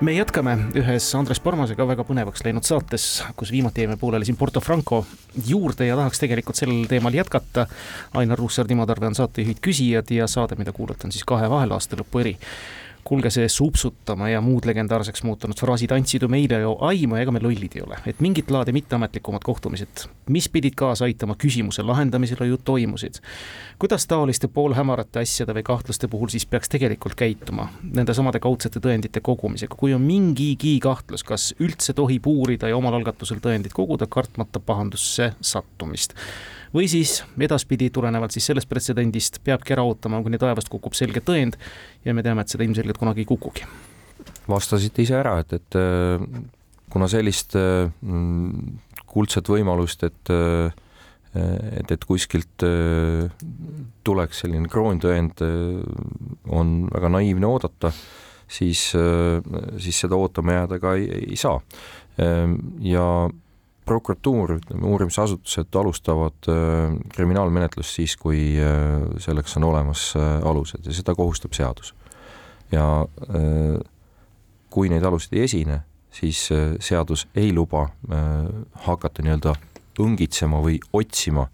me 0.00 0.12
jätkame 0.12 0.56
ühes 0.76 1.06
Andres 1.16 1.38
Parmasega 1.40 1.86
väga 1.88 2.04
põnevaks 2.04 2.42
läinud 2.44 2.66
saates, 2.68 3.06
kus 3.38 3.52
viimati 3.54 3.84
jäime 3.84 3.96
pooleli 4.00 4.26
siin 4.28 4.36
Porto 4.36 4.60
Franco 4.60 5.04
juurde 5.48 5.86
ja 5.88 5.96
tahaks 5.96 6.20
tegelikult 6.20 6.58
sellel 6.58 6.84
teemal 6.90 7.16
jätkata. 7.16 7.66
Ainar 8.20 8.38
Ruussaar, 8.38 8.68
Timo 8.68 8.86
Tarve 8.86 9.08
on 9.08 9.16
saatejuhid 9.16 9.62
Küsijad 9.64 10.12
ja 10.12 10.28
saade, 10.28 10.58
mida 10.60 10.74
kuulata, 10.76 11.08
on 11.08 11.16
siis 11.16 11.24
kahe 11.24 11.48
vahel 11.50 11.72
aasta 11.72 11.96
lõpu 11.96 12.20
eri 12.20 12.36
kuulge, 13.06 13.30
see 13.30 13.48
supsutama 13.50 14.28
ja 14.28 14.40
muud 14.44 14.66
legendaarseks 14.66 15.22
muutunud 15.26 15.58
fraasid 15.60 15.92
andsid 15.94 16.24
ju 16.26 16.28
meile 16.32 16.60
ju 16.62 16.74
aimu, 16.88 17.18
ega 17.20 17.34
me 17.34 17.42
lollid 17.42 17.76
ei 17.78 17.84
ole, 17.84 17.98
et 18.10 18.20
mingit 18.24 18.50
laadi 18.50 18.74
mitteametlikumad 18.76 19.44
kohtumised, 19.46 20.06
mis 20.34 20.48
pidid 20.52 20.74
kaasa 20.78 21.06
aitama 21.06 21.36
küsimuse 21.38 21.84
lahendamisele, 21.86 22.48
ju 22.50 22.58
toimusid. 22.58 23.20
kuidas 23.78 24.06
taoliste 24.06 24.48
poolhämarate 24.48 25.20
asjade 25.22 25.54
või 25.54 25.62
kahtluste 25.66 26.08
puhul 26.08 26.32
siis 26.32 26.46
peaks 26.46 26.68
tegelikult 26.72 27.14
käituma 27.14 27.68
nende 27.82 28.14
samade 28.14 28.40
kaudsete 28.40 28.80
tõendite 28.82 29.22
kogumisega, 29.22 29.76
kui 29.78 29.94
on 29.94 30.02
mingigi 30.02 30.78
kahtlus, 30.82 31.24
kas 31.24 31.54
üldse 31.60 31.94
tohib 31.94 32.26
uurida 32.26 32.68
ja 32.68 32.76
omal 32.76 32.98
algatusel 32.98 33.40
tõendit 33.44 33.76
koguda, 33.76 34.06
kartmata 34.10 34.60
pahandusse 34.60 35.32
sattumist 35.40 36.16
või 36.76 36.88
siis 36.90 37.20
edaspidi 37.40 37.88
tulenevalt 37.94 38.34
siis 38.34 38.46
sellest 38.50 38.68
pretsedendist 38.68 39.40
peabki 39.44 39.74
ära 39.76 39.84
ootama, 39.86 40.20
kuni 40.24 40.40
taevast 40.40 40.70
kukub 40.72 40.96
selge 40.96 41.22
tõend 41.24 41.56
ja 42.04 42.14
me 42.14 42.24
teame, 42.26 42.44
et 42.44 42.52
seda 42.52 42.66
ilmselgelt 42.66 43.00
kunagi 43.00 43.24
ei 43.24 43.28
kukugi. 43.28 43.66
vastasite 44.48 45.02
ise 45.02 45.16
ära, 45.18 45.38
et, 45.42 45.52
et 45.56 45.78
äh, 45.78 46.22
kuna 46.92 47.08
sellist 47.10 47.56
äh, 47.58 47.88
kuldset 49.06 49.48
võimalust, 49.48 50.04
et 50.04 50.34
äh, 50.34 50.82
et, 51.36 51.90
et 51.92 52.04
kuskilt 52.08 52.62
tuleks 54.08 54.38
selline 54.40 54.70
kroontõend, 54.72 55.42
on 56.48 56.70
väga 56.88 57.10
naiivne 57.12 57.44
oodata, 57.44 57.90
siis, 58.48 58.86
siis 59.84 59.98
seda 60.00 60.16
ootama 60.16 60.54
jääda 60.56 60.78
ka 60.80 60.94
ei, 60.96 61.10
ei 61.26 61.36
saa. 61.36 61.58
ja 62.80 63.04
prokuratuur, 63.86 64.56
ütleme 64.58 64.86
uurimisasutused 64.90 65.78
alustavad 65.78 66.48
äh, 66.50 66.96
kriminaalmenetlust 67.14 67.98
siis, 68.00 68.16
kui 68.18 68.56
äh, 68.58 69.04
selleks 69.22 69.56
on 69.60 69.68
olemas 69.70 70.08
äh, 70.18 70.40
alused 70.46 70.86
ja 70.86 70.94
seda 70.94 71.14
kohustab 71.14 71.54
seadus. 71.56 71.94
ja 72.72 72.82
kui 74.74 74.88
neid 74.90 75.04
aluseid 75.06 75.36
ei 75.36 75.44
esine, 75.46 75.76
siis 76.10 76.40
seadus 76.82 77.22
ei 77.38 77.52
luba 77.54 77.84
hakata 78.88 79.22
nii-öelda 79.22 79.52
õngitsema 80.02 80.58
või 80.64 80.80
otsima 80.90 81.44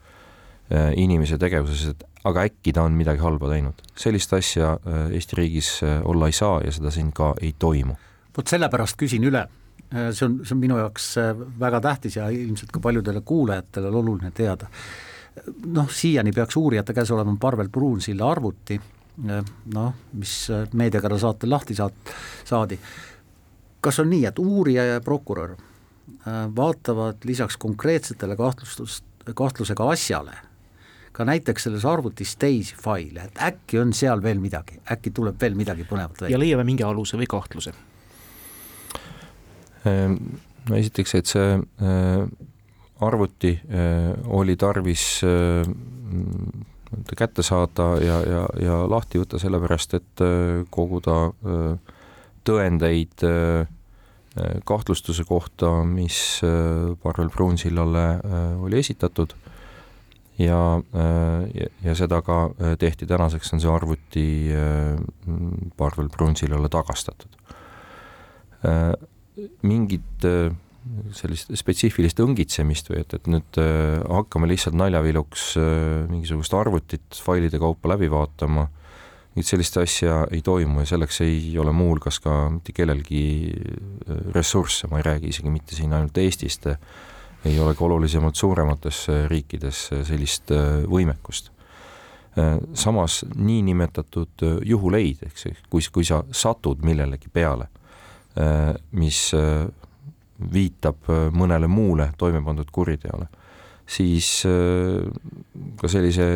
inimese 0.97 1.37
tegevuses, 1.37 1.93
et 1.93 2.25
aga 2.25 2.47
äkki 2.49 2.73
ta 2.73 2.87
on 2.89 2.97
midagi 2.97 3.21
halba 3.21 3.51
teinud. 3.53 3.85
sellist 3.93 4.33
asja 4.33 4.79
Eesti 5.13 5.37
riigis 5.37 5.71
olla 5.85 6.33
ei 6.33 6.39
saa 6.39 6.63
ja 6.65 6.73
seda 6.73 6.91
siin 6.91 7.13
ka 7.13 7.35
ei 7.43 7.53
toimu. 7.53 7.99
vot 8.33 8.49
sellepärast 8.49 8.97
küsin 8.97 9.29
üle 9.29 9.45
see 9.93 10.27
on, 10.27 10.41
see 10.45 10.57
on 10.57 10.61
minu 10.63 10.79
jaoks 10.81 11.09
äh, 11.21 11.33
väga 11.61 11.81
tähtis 11.85 12.17
ja 12.17 12.29
ilmselt 12.33 12.73
ka 12.73 12.81
paljudele 12.81 13.21
kuulajatele 13.21 13.89
on 13.89 13.99
oluline 14.01 14.31
teada. 14.31 14.67
noh, 15.67 15.91
siiani 15.91 16.33
peaks 16.33 16.57
uurijate 16.57 16.93
käes 16.95 17.11
olema 17.11 17.37
Parvel 17.41 17.69
Pruunsilla 17.73 18.31
arvuti, 18.31 18.81
äh, 19.29 19.45
noh, 19.75 19.95
mis 20.13 20.37
meediakära 20.73 21.19
saatel 21.19 21.51
lahti 21.51 21.75
saat-, 21.75 22.15
saadi. 22.45 22.79
kas 23.81 23.99
on 23.99 24.11
nii, 24.11 24.25
et 24.27 24.39
uurija 24.39 24.85
ja 24.85 25.01
prokurör 25.01 25.57
vaatavad 26.57 27.25
lisaks 27.25 27.57
konkreetsetele 27.57 28.37
kahtlustust, 28.37 29.05
kahtlusega 29.35 29.89
asjale 29.91 30.35
ka 31.13 31.25
näiteks 31.25 31.67
selles 31.67 31.85
arvutis 31.85 32.37
teisi 32.37 32.75
faile, 32.79 33.27
et 33.29 33.41
äkki 33.43 33.79
on 33.79 33.93
seal 33.93 34.23
veel 34.23 34.39
midagi, 34.41 34.79
äkki 34.91 35.11
tuleb 35.15 35.41
veel 35.41 35.55
midagi 35.59 35.85
põnevat 35.85 36.21
välja. 36.23 36.35
ja 36.35 36.41
leiame 36.41 36.65
mingi 36.65 36.87
aluse 36.87 37.19
või 37.21 37.29
kahtluse 37.29 37.75
no 39.85 40.79
esiteks, 40.79 41.15
et 41.19 41.31
see 41.31 41.55
äh, 41.59 42.25
arvuti 43.03 43.55
äh, 43.67 44.13
oli 44.31 44.57
tarvis 44.61 45.23
äh, 45.27 45.67
kätte 47.17 47.43
saada 47.43 47.95
ja, 48.05 48.19
ja, 48.29 48.43
ja 48.61 48.81
lahti 48.91 49.21
võtta 49.23 49.39
sellepärast, 49.41 49.95
et 49.97 50.23
koguda 50.69 51.15
tõendeid 52.45 53.25
kahtlustuse 54.69 55.25
kohta, 55.25 55.71
mis 55.89 56.19
Parvel 57.01 57.31
Pruunsillale 57.33 58.05
oli 58.61 58.77
esitatud. 58.83 59.33
Ja, 60.37 60.61
ja, 60.93 61.71
ja 61.81 61.95
seda 61.97 62.21
ka 62.21 62.43
tehti, 62.77 63.09
tänaseks 63.09 63.55
on 63.57 63.65
see 63.65 63.73
arvuti 63.73 64.27
Parvel 65.81 66.13
Pruunsillale 66.13 66.69
tagastatud 66.77 67.41
mingit 69.67 70.27
äh, 70.29 70.53
sellist 71.15 71.53
spetsiifilist 71.57 72.21
õngitsemist 72.23 72.91
või 72.91 73.03
et, 73.05 73.15
et 73.17 73.31
nüüd 73.31 73.61
äh, 73.61 74.01
hakkame 74.11 74.51
lihtsalt 74.51 74.77
naljaviluks 74.79 75.53
äh, 75.61 75.71
mingisugust 76.11 76.55
arvutit 76.59 77.21
failide 77.23 77.61
kaupa 77.63 77.95
läbi 77.95 78.11
vaatama, 78.13 78.67
nüüd 79.37 79.49
sellist 79.49 79.79
asja 79.81 80.27
ei 80.35 80.43
toimu 80.45 80.83
ja 80.83 80.93
selleks 80.93 81.23
ei 81.25 81.55
ole 81.59 81.73
muuhulgas 81.73 82.21
ka 82.21 82.51
mitte 82.53 82.75
kellelgi 82.77 83.23
ressursse, 84.35 84.91
ma 84.93 85.01
ei 85.01 85.07
räägi 85.07 85.33
isegi 85.33 85.53
mitte 85.53 85.79
siin 85.79 85.95
ainult 85.97 86.19
Eestist, 86.21 86.69
ei 87.49 87.57
ole 87.59 87.73
ka 87.75 87.87
olulisemalt 87.87 88.37
suuremates 88.37 89.07
riikides 89.33 89.87
sellist 90.05 90.53
võimekust. 90.85 91.49
samas 92.75 93.23
niinimetatud 93.35 94.45
juhuleid, 94.69 95.25
ehk 95.25 95.41
see, 95.41 95.57
kui, 95.73 95.81
kui 95.93 96.05
sa 96.05 96.21
satud 96.31 96.85
millelegi 96.85 97.33
peale 97.33 97.71
mis 98.93 99.21
äh, 99.37 99.67
viitab 100.53 101.09
äh, 101.11 101.29
mõnele 101.35 101.69
muule 101.69 102.11
toime 102.19 102.43
pandud 102.45 102.71
kuriteole, 102.73 103.29
siis 103.93 104.29
ka 105.77 105.89
sellise 105.91 106.27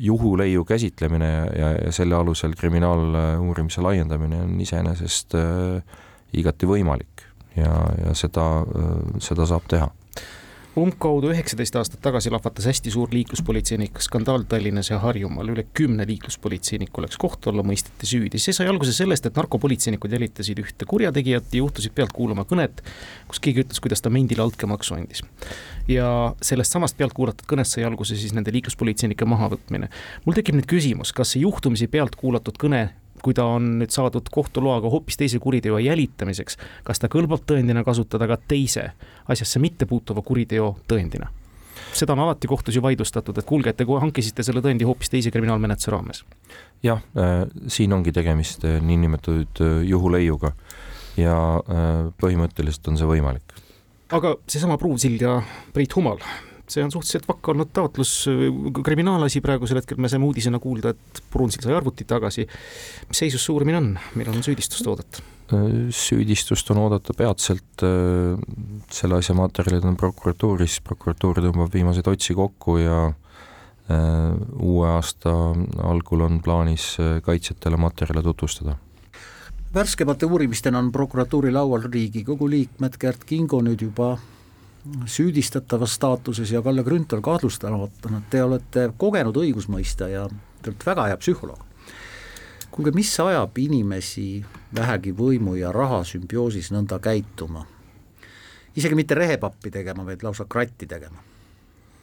juhuleiu 0.00 0.64
käsitlemine 0.66 1.28
ja, 1.28 1.68
ja 1.76 1.92
selle 1.94 2.16
alusel 2.16 2.56
kriminaaluurimise 2.58 3.84
laiendamine 3.84 4.40
on 4.46 4.56
iseenesest 4.64 5.36
igati 6.40 6.66
võimalik 6.66 7.22
ja, 7.54 7.74
ja 8.00 8.16
seda, 8.16 8.46
seda 9.22 9.46
saab 9.46 9.68
teha 9.70 9.90
umbkaudu 10.78 11.32
üheksateist 11.32 11.74
aastat 11.80 12.00
tagasi 12.04 12.30
lahvatas 12.30 12.68
hästi 12.70 12.92
suur 12.94 13.10
liikluspolitseinike 13.10 14.02
skandaal 14.04 14.44
Tallinnas 14.48 14.92
ja 14.92 15.00
Harjumaal, 15.02 15.50
üle 15.50 15.64
kümne 15.74 16.06
liikluspolitseiniku 16.06 17.02
läks 17.02 17.18
kohtu 17.18 17.50
alla, 17.50 17.64
mõisteti 17.66 18.06
süüdi, 18.06 18.38
see 18.38 18.54
sai 18.54 18.68
alguse 18.70 18.94
sellest, 18.94 19.26
et 19.26 19.38
narkopolitseinikud 19.38 20.14
jälitasid 20.14 20.62
ühte 20.62 20.86
kurjategijat 20.86 21.50
ja 21.50 21.64
juhtusid 21.64 21.94
pealt 21.96 22.14
kuulama 22.14 22.46
kõnet, 22.46 22.84
kus 23.30 23.42
keegi 23.42 23.64
ütles, 23.64 23.82
kuidas 23.82 24.04
ta 24.04 24.14
mendile 24.14 24.46
altkäemaksu 24.46 24.94
andis. 24.94 25.24
ja 25.90 26.36
sellest 26.42 26.70
samast 26.70 26.96
pealt 26.96 27.16
kuulatud 27.18 27.48
kõnest 27.50 27.74
sai 27.74 27.84
alguse 27.84 28.14
siis 28.16 28.34
nende 28.36 28.54
liikluspolitseinike 28.54 29.26
mahavõtmine. 29.26 29.90
mul 30.24 30.38
tekib 30.38 30.54
nüüd 30.54 30.70
küsimus, 30.70 31.12
kas 31.12 31.34
see 31.34 31.42
juhtumisi 31.42 31.90
pealt 31.90 32.14
kuulatud 32.14 32.54
kõne 32.54 32.90
kui 33.22 33.34
ta 33.36 33.46
on 33.56 33.72
nüüd 33.80 33.92
saadud 33.94 34.28
kohtuloaga 34.32 34.90
hoopis 34.92 35.20
teise 35.20 35.38
kuriteo 35.42 35.78
jälitamiseks, 35.82 36.58
kas 36.84 37.02
ta 37.02 37.10
kõlbab 37.12 37.44
tõendina 37.46 37.84
kasutada 37.86 38.28
ka 38.30 38.38
teise 38.48 38.90
asjasse 39.28 39.62
mittepuutuva 39.62 40.24
kuriteo 40.26 40.74
tõendina? 40.88 41.30
seda 41.96 42.14
on 42.14 42.22
alati 42.22 42.46
kohtus 42.46 42.76
ju 42.76 42.82
vaidlustatud, 42.82 43.38
et 43.38 43.46
kuulge, 43.46 43.72
et 43.72 43.76
te 43.76 43.84
hankisite 43.84 44.44
selle 44.46 44.62
tõendi 44.62 44.86
hoopis 44.86 45.10
teise 45.10 45.30
kriminaalmenetluse 45.34 45.90
raames. 45.90 46.24
jah 46.82 47.02
äh,, 47.16 47.46
siin 47.68 47.92
ongi 47.92 48.12
tegemist 48.12 48.64
äh, 48.64 48.80
niinimetatud 48.82 49.62
äh, 49.64 49.80
juhuleiuga 49.88 50.52
ja 51.16 51.36
äh, 51.56 52.12
põhimõtteliselt 52.20 52.88
on 52.88 53.00
see 53.00 53.08
võimalik. 53.08 53.56
aga 54.10 54.36
seesama 54.46 54.78
Pruunsild 54.78 55.20
ja 55.22 55.40
Priit 55.72 55.96
Humal, 55.96 56.22
see 56.72 56.84
on 56.84 56.92
suhteliselt 56.92 57.28
vakka 57.28 57.52
olnud 57.52 57.72
taotlus, 57.74 58.14
kriminaalasi 58.84 59.42
praegusel 59.44 59.80
hetkel 59.80 60.00
me 60.00 60.10
saime 60.10 60.28
uudisena 60.28 60.60
kuulda, 60.62 60.94
et 60.94 61.22
Brunsil 61.32 61.64
sai 61.66 61.76
arvuti 61.76 62.06
tagasi. 62.08 62.46
mis 63.08 63.22
seisus 63.24 63.44
see 63.44 63.54
uurimine 63.54 63.80
on, 63.80 63.92
millal 64.18 64.38
on 64.38 64.46
süüdistust 64.46 64.86
oodata? 64.90 65.24
süüdistust 65.90 66.68
on 66.70 66.78
oodata 66.84 67.14
peatselt, 67.18 67.82
selle 68.94 69.16
asja 69.18 69.34
materjalid 69.34 69.86
on 69.88 69.96
prokuratuuris, 69.98 70.78
prokuratuur 70.86 71.42
tõmbab 71.42 71.74
viimaseid 71.74 72.06
otsi 72.06 72.36
kokku 72.38 72.76
ja 72.78 73.00
uue 73.90 74.86
aasta 74.86 75.32
algul 75.82 76.22
on 76.28 76.38
plaanis 76.44 76.92
kaitsjatele 77.26 77.80
materjale 77.82 78.22
tutvustada 78.22 78.76
värskemate 79.74 80.26
uurimistena 80.26 80.78
on 80.78 80.92
prokuratuuri 80.92 81.52
laual 81.52 81.82
Riigikogu 81.92 82.50
liikmed 82.50 82.98
Gerd 83.00 83.26
Kingo 83.26 83.60
nüüd 83.62 83.82
juba 83.82 84.16
süüdistatavas 85.06 85.94
staatuses 85.94 86.52
ja 86.52 86.62
Kalle 86.62 86.82
Grünthal 86.82 87.20
kahtlustatavana, 87.20 88.22
te 88.30 88.42
olete 88.44 88.90
kogenud 88.98 89.36
õigusmõistja 89.36 90.08
ja 90.08 90.28
te 90.62 90.70
olete 90.70 90.86
väga 90.86 91.08
hea 91.10 91.18
psühholoog. 91.20 91.66
kuulge, 92.70 92.92
mis 92.94 93.10
ajab 93.20 93.58
inimesi 93.58 94.44
vähegi 94.74 95.12
võimu 95.12 95.56
ja 95.58 95.72
raha 95.72 96.04
sümbioosis 96.04 96.70
nõnda 96.72 96.98
käituma? 96.98 97.66
isegi 98.76 98.94
mitte 98.94 99.14
rehepappi 99.14 99.70
tegema, 99.70 100.06
vaid 100.06 100.22
lausa 100.22 100.44
kratti 100.48 100.86
tegema? 100.86 101.20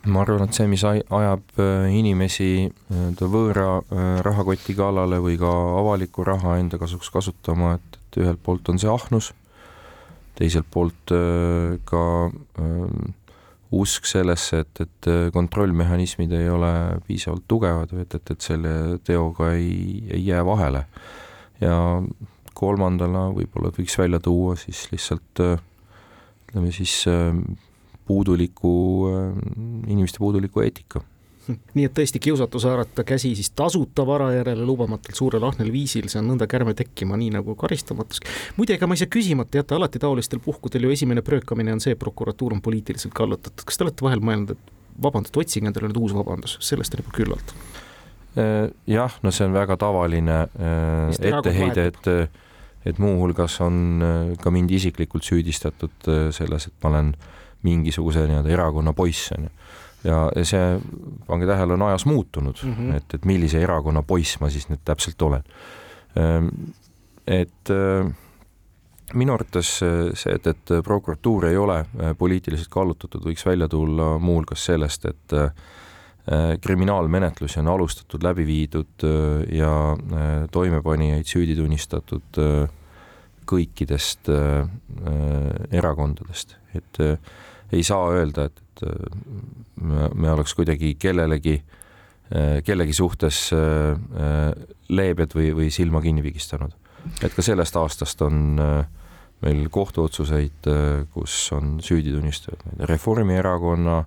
ma 0.05 0.21
arvan, 0.21 0.47
et 0.47 0.53
see, 0.53 0.67
mis 0.67 0.83
ajab 0.85 1.57
äh, 1.59 1.89
inimesi 1.97 2.69
nii-öelda 2.69 3.31
võõra 3.31 3.67
äh, 3.79 4.21
rahakoti 4.21 4.75
kallale 4.77 5.19
või 5.23 5.39
ka 5.39 5.49
avalikku 5.81 6.23
raha 6.23 6.59
enda 6.61 6.77
kasuks 6.77 7.09
kasutama, 7.09 7.73
et, 7.79 7.99
et 7.99 8.21
ühelt 8.21 8.43
poolt 8.43 8.69
on 8.69 8.79
see 8.79 8.91
ahnus 8.91 9.33
teiselt 10.37 10.67
poolt 10.71 11.13
äh, 11.15 11.77
ka 11.87 12.03
äh, 12.61 13.13
usk 13.77 14.07
sellesse, 14.07 14.61
et, 14.63 14.81
et 14.85 15.09
äh, 15.11 15.27
kontrollmehhanismid 15.35 16.33
ei 16.37 16.49
ole 16.49 16.71
piisavalt 17.07 17.47
tugevad 17.49 17.93
või 17.93 18.05
et, 18.05 18.17
et, 18.19 18.33
et 18.35 18.49
selle 18.49 18.73
teoga 19.07 19.51
ei, 19.57 20.03
ei 20.13 20.23
jää 20.29 20.45
vahele. 20.47 20.85
ja 21.61 21.77
kolmandana 22.57 23.27
võib-olla 23.33 23.73
võiks 23.73 23.97
välja 23.97 24.19
tuua 24.21 24.55
siis 24.57 24.87
lihtsalt 24.91 25.41
ütleme 25.41 26.71
siis 26.73 27.03
puuduliku, 28.07 28.71
inimeste 29.89 30.21
puuduliku 30.21 30.63
eetika 30.63 31.01
nii 31.77 31.87
et 31.87 31.95
tõesti 31.97 32.21
kiusatus 32.23 32.67
haarata 32.67 33.05
käsi 33.07 33.33
siis 33.37 33.49
tasuta 33.55 34.05
vara 34.07 34.31
järele 34.35 34.65
lubamatult 34.65 35.15
suurel 35.15 35.43
ahnel 35.47 35.71
viisil, 35.73 36.09
see 36.11 36.21
on 36.21 36.31
nõnda 36.33 36.47
kärme 36.49 36.75
tekkima, 36.77 37.17
nii 37.19 37.33
nagu 37.37 37.55
karistamatus. 37.59 38.23
muide, 38.57 38.77
ega 38.77 38.87
ma 38.87 38.97
ei 38.97 39.03
saa 39.03 39.11
küsimata 39.13 39.61
jätta, 39.61 39.77
alati 39.77 40.01
taolistel 40.03 40.41
puhkudel 40.43 40.87
ju 40.87 40.95
esimene 40.95 41.23
pröökamine 41.25 41.75
on 41.75 41.83
see, 41.83 41.95
prokuratuur 41.99 42.57
on 42.57 42.61
poliitiliselt 42.61 43.15
kallutatud, 43.17 43.65
kas 43.67 43.77
te 43.77 43.87
olete 43.87 44.05
vahel 44.05 44.23
mõelnud, 44.23 44.55
et 44.55 44.73
vabandust, 45.03 45.37
otsige 45.37 45.69
endale 45.69 45.91
nüüd 45.91 46.01
uus 46.01 46.15
vabandus, 46.17 46.57
sellest 46.65 46.95
on 46.95 47.03
juba 47.03 47.15
küllalt? 47.15 47.53
Äh, 48.37 48.69
jah, 48.89 49.13
no 49.23 49.31
see 49.33 49.47
on 49.47 49.55
väga 49.55 49.77
tavaline 49.81 50.43
äh, 50.45 51.15
etteheide, 51.31 51.91
et 51.93 52.11
et 52.87 52.99
muuhulgas 53.03 53.57
on 53.65 54.03
äh, 54.05 54.35
ka 54.39 54.51
mind 54.53 54.71
isiklikult 54.71 55.25
süüdistatud 55.27 56.07
selles, 56.31 56.67
et 56.69 56.75
ma 56.83 56.91
olen 56.93 57.09
mingisuguse 57.67 58.27
nii-öelda 58.29 58.53
erakonna 58.53 58.93
poiss, 58.95 59.31
on 59.35 59.49
ju 59.49 59.55
ja, 60.07 60.27
ja 60.35 60.45
see, 60.47 60.77
pange 61.27 61.47
tähele, 61.49 61.75
on 61.75 61.87
ajas 61.89 62.05
muutunud 62.07 62.63
mm, 62.63 62.73
-hmm. 62.73 62.95
et, 62.95 63.13
et 63.13 63.25
millise 63.25 63.61
erakonna 63.61 64.03
poiss 64.03 64.39
ma 64.41 64.49
siis 64.49 64.69
nüüd 64.71 64.83
täpselt 64.85 65.21
olen. 65.21 65.43
Ehm, 66.17 66.49
et 67.27 67.71
äh, 67.73 68.07
minu 69.13 69.33
arvates 69.35 69.73
see, 69.79 70.35
et, 70.35 70.47
et 70.47 70.77
prokuratuur 70.83 71.49
ei 71.49 71.57
ole 71.57 71.79
äh, 71.79 72.13
poliitiliselt 72.17 72.71
kallutatud, 72.71 73.25
võiks 73.27 73.45
välja 73.45 73.67
tulla 73.67 74.15
muuhulgas 74.19 74.65
sellest, 74.71 75.05
et 75.05 75.33
äh, 75.33 75.51
kriminaalmenetlusi 76.61 77.59
on 77.61 77.69
alustatud, 77.71 78.23
läbi 78.23 78.43
viidud 78.43 79.03
ja 79.55 79.69
toimepanijaid 80.51 81.23
süüdi 81.23 81.53
tunnistatud 81.55 82.39
kõikidest 83.47 84.27
erakondadest, 85.71 86.57
et 86.75 86.99
ei 87.71 87.85
saa 87.87 88.09
öelda, 88.11 88.49
et, 88.51 88.59
et 88.77 89.81
me, 89.81 90.09
me 90.13 90.31
oleks 90.31 90.53
kuidagi 90.57 90.93
kellelegi, 90.99 91.57
kellegi 92.67 92.93
suhtes 92.93 93.41
leebed 94.89 95.35
või, 95.37 95.51
või 95.55 95.69
silma 95.73 96.01
kinni 96.03 96.23
pigistanud. 96.25 96.73
et 97.23 97.33
ka 97.33 97.41
sellest 97.45 97.75
aastast 97.79 98.21
on 98.21 98.57
meil 99.41 99.69
kohtuotsuseid, 99.69 100.67
kus 101.13 101.35
on 101.55 101.77
süüdi 101.83 102.11
tunnistatud 102.11 102.83
Reformierakonna 102.89 104.01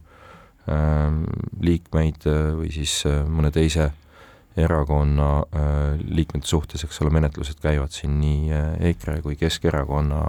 liikmeid 1.61 2.27
või 2.59 2.71
siis 2.75 3.01
mõne 3.07 3.51
teise 3.55 3.91
erakonna 4.59 5.29
liikmete 6.11 6.49
suhtes, 6.49 6.85
eks 6.85 7.01
ole, 7.03 7.13
menetlused 7.15 7.61
käivad 7.63 7.95
siin 7.95 8.19
nii 8.21 8.61
EKRE 8.91 9.21
kui 9.25 9.37
Keskerakonna, 9.39 10.21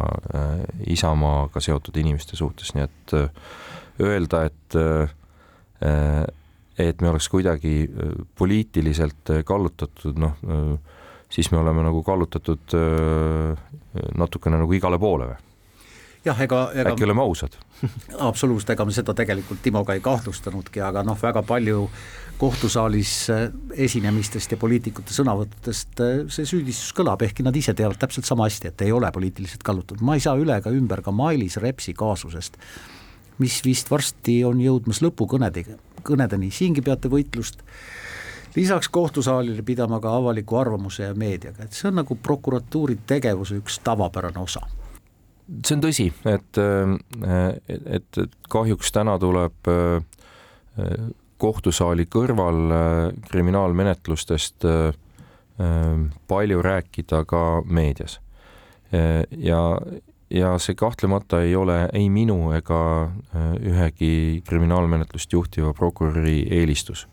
Isamaaga 0.94 1.64
seotud 1.64 1.98
inimeste 2.02 2.38
suhtes, 2.40 2.74
nii 2.78 2.86
et 2.86 3.16
öelda, 4.02 4.46
et 4.50 4.78
Äh, 5.82 6.26
et 6.80 7.02
me 7.02 7.10
oleks 7.10 7.28
kuidagi 7.30 7.76
äh, 7.84 8.12
poliitiliselt 8.38 9.30
äh, 9.30 9.44
kallutatud, 9.46 10.18
noh, 10.22 10.38
siis 11.30 11.52
me 11.52 11.58
oleme 11.58 11.84
nagu 11.86 12.02
kallutatud 12.04 12.74
natukene 14.18 14.60
nagu 14.62 14.76
igale 14.76 15.00
poole 15.00 15.30
või? 15.30 15.38
jah, 16.26 16.42
ega, 16.44 16.60
ega 16.76 16.94
äkki 16.94 17.06
oleme 17.08 17.24
ausad? 17.24 17.56
absoluutselt, 18.30 18.76
ega 18.76 18.86
me 18.86 18.94
seda 18.94 19.16
tegelikult 19.18 19.62
Timoga 19.64 19.96
ei 19.98 20.04
kahtlustanudki, 20.06 20.84
aga 20.86 21.06
noh, 21.08 21.18
väga 21.22 21.42
palju 21.48 21.88
kohtusaalis 22.42 23.16
esinemistest 23.88 24.54
ja 24.54 24.60
poliitikute 24.62 25.16
sõnavõttudest 25.16 26.04
see 26.34 26.50
süüdistus 26.50 26.94
kõlab, 26.98 27.24
ehkki 27.26 27.46
nad 27.48 27.58
ise 27.58 27.74
teavad 27.78 27.98
täpselt 28.02 28.30
sama 28.30 28.50
hästi, 28.50 28.74
et 28.74 28.86
ei 28.86 28.94
ole 28.94 29.10
poliitiliselt 29.14 29.66
kallutatud, 29.66 30.04
ma 30.06 30.18
ei 30.18 30.26
saa 30.26 30.38
üle 30.42 30.60
ega 30.62 30.74
ümber 30.74 31.02
ka 31.06 31.14
Mailis 31.16 31.58
Repsi 31.62 31.96
kaasusest 31.98 32.60
mis 33.42 33.62
vist 33.66 33.90
varsti 33.92 34.42
on 34.46 34.62
jõudmas 34.62 35.02
lõpukõnedega, 35.04 35.78
kõnedeni, 36.08 36.52
siingi 36.54 36.84
peate 36.86 37.10
võitlust 37.12 37.66
lisaks 38.56 38.90
kohtusaalile 38.92 39.64
pidama 39.64 40.00
ka 40.04 40.14
avaliku 40.18 40.58
arvamuse 40.60 41.04
ja 41.04 41.16
meediaga, 41.16 41.66
et 41.66 41.76
see 41.76 41.90
on 41.90 42.00
nagu 42.02 42.16
prokuratuuri 42.16 43.00
tegevuse 43.08 43.60
üks 43.62 43.80
tavapärane 43.84 44.40
osa. 44.42 44.62
see 45.66 45.76
on 45.76 45.84
tõsi, 45.84 46.08
et, 46.26 46.60
et, 47.68 48.20
et 48.20 48.40
kahjuks 48.50 48.92
täna 48.92 49.18
tuleb 49.20 49.72
kohtusaali 51.42 52.06
kõrval 52.06 52.76
kriminaalmenetlustest 53.30 54.68
palju 56.28 56.62
rääkida 56.62 57.26
ka 57.26 57.62
meedias. 57.66 58.20
ja, 59.38 59.62
ja 60.32 60.56
see 60.60 60.76
kahtlemata 60.76 61.42
ei 61.42 61.56
ole 61.56 61.90
ei 61.94 62.10
minu 62.10 62.52
ega 62.56 62.82
äh, 63.04 63.54
ühegi 63.68 64.42
kriminaalmenetlust 64.48 65.34
juhtiva 65.34 65.74
prokuröri 65.74 66.46
eelistus. 66.50 67.08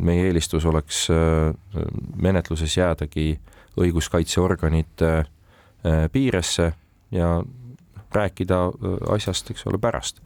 meie 0.00 0.26
eelistus 0.26 0.64
oleks 0.66 1.06
äh, 1.10 1.54
menetluses 2.16 2.76
jäädagi 2.76 3.38
õiguskaitseorganite 3.80 5.12
äh, 5.18 6.10
piiresse 6.12 6.72
ja 7.10 7.42
rääkida 8.12 8.58
asjast, 9.10 9.50
eks 9.50 9.66
ole, 9.66 9.78
pärast, 9.78 10.20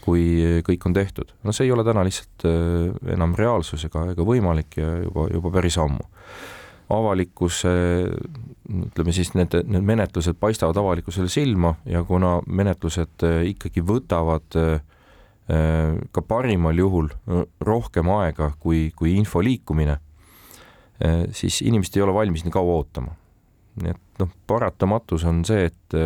kui 0.00 0.60
kõik 0.64 0.86
on 0.86 0.94
tehtud. 0.94 1.32
no 1.42 1.52
see 1.52 1.66
ei 1.66 1.72
ole 1.72 1.84
täna 1.84 2.04
lihtsalt 2.04 2.46
enam 3.12 3.34
reaalsus 3.38 3.84
ega, 3.84 4.10
ega 4.12 4.26
võimalik 4.26 4.78
ja 4.78 4.98
juba, 5.02 5.26
juba 5.32 5.50
päris 5.58 5.78
ammu 5.78 6.06
avalikkuse 6.92 7.70
ütleme 8.64 9.12
siis 9.12 9.32
need, 9.36 9.54
need 9.68 9.84
menetlused 9.84 10.36
paistavad 10.40 10.76
avalikkusele 10.80 11.28
silma 11.32 11.74
ja 11.88 12.04
kuna 12.04 12.38
menetlused 12.46 13.24
äh, 13.24 13.42
ikkagi 13.52 13.84
võtavad 13.84 14.58
äh, 14.60 14.72
äh, 15.52 15.96
ka 16.12 16.22
parimal 16.22 16.78
juhul 16.78 17.10
rohkem 17.60 18.10
aega 18.16 18.52
kui, 18.60 18.90
kui 18.96 19.16
info 19.18 19.42
liikumine, 19.44 19.98
siis 21.34 21.58
inimesed 21.66 21.96
ei 21.98 22.04
ole 22.04 22.12
valmis 22.14 22.44
nii 22.46 22.52
kaua 22.54 22.76
ootama. 22.78 23.16
nii 23.82 23.90
et 23.90 24.20
noh, 24.22 24.30
paratamatus 24.46 25.24
on 25.26 25.40
see, 25.44 25.64
et 25.66 25.96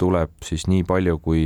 tuleb 0.00 0.32
siis 0.42 0.64
nii 0.66 0.80
palju, 0.88 1.18
kui 1.20 1.42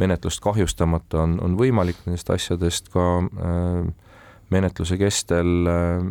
menetlust 0.00 0.40
kahjustamata 0.42 1.22
on, 1.22 1.36
on 1.44 1.56
võimalik 1.58 2.00
nendest 2.06 2.30
asjadest 2.32 2.88
ka 2.94 3.04
äh, 3.20 3.90
menetluse 4.52 4.98
kestel 5.00 5.68
äh, 5.68 6.06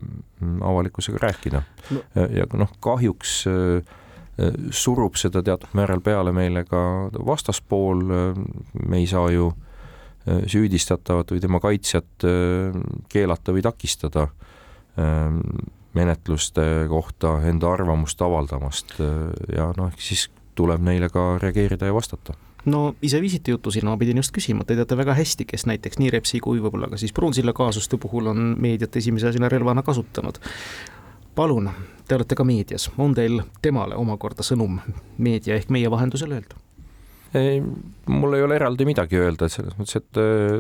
avalikkusega 0.61 1.21
rääkida. 1.21 1.63
No.. 1.91 2.03
ja 2.15 2.47
noh, 2.57 2.71
kahjuks 2.83 3.41
äh, 3.49 3.97
surub 4.73 5.19
seda 5.19 5.43
teatud 5.45 5.73
määral 5.77 6.01
peale 6.01 6.33
meile 6.33 6.63
ka 6.65 6.81
vastaspool, 7.13 8.03
me 8.07 9.01
ei 9.01 9.07
saa 9.09 9.29
ju 9.33 9.51
äh, 9.51 10.43
süüdistatavat 10.49 11.33
või 11.33 11.43
tema 11.43 11.61
kaitsjat 11.63 12.27
keelata 13.11 13.53
või 13.55 13.65
takistada 13.65 14.27
menetluste 15.95 16.63
kohta 16.91 17.37
enda 17.47 17.69
arvamust 17.71 18.19
avaldamast 18.21 18.91
ja 18.99 19.69
noh, 19.77 19.87
ehk 19.87 20.03
siis 20.03 20.25
tuleb 20.55 20.83
neile 20.83 21.07
ka 21.09 21.37
reageerida 21.39 21.87
ja 21.87 21.95
vastata 21.95 22.35
no 22.65 22.95
ise 23.01 23.21
viisite 23.21 23.51
juttu 23.51 23.71
sinna, 23.71 23.91
ma 23.91 23.97
pidin 23.97 24.21
just 24.21 24.33
küsima, 24.35 24.65
te 24.67 24.77
teate 24.77 24.97
väga 24.97 25.15
hästi, 25.17 25.47
kes 25.49 25.65
näiteks 25.69 25.99
nii 26.01 26.11
Repsi 26.13 26.41
kui 26.43 26.61
võib-olla 26.61 26.91
ka 26.91 26.99
siis 27.01 27.13
Pruunsilla 27.15 27.53
kaasuste 27.57 27.97
puhul 28.01 28.31
on 28.31 28.55
meediat 28.61 28.95
esimese 29.01 29.31
asjana 29.31 29.49
relvana 29.49 29.83
kasutanud. 29.83 30.39
palun, 31.35 31.69
te 32.07 32.15
olete 32.15 32.35
ka 32.35 32.43
meedias, 32.43 32.89
on 32.97 33.15
teil 33.15 33.41
temale 33.61 33.95
omakorda 33.95 34.43
sõnum 34.43 34.81
meedia 35.17 35.55
ehk 35.55 35.69
meie 35.69 35.91
vahendusel 35.91 36.37
öelda? 36.37 36.59
ei, 37.33 37.61
mul 38.11 38.35
ei 38.35 38.43
ole 38.43 38.57
eraldi 38.59 38.85
midagi 38.85 39.17
öelda, 39.17 39.47
et 39.47 39.55
selles 39.55 39.77
mõttes, 39.79 39.95
et 39.95 40.19
äh, 40.19 40.59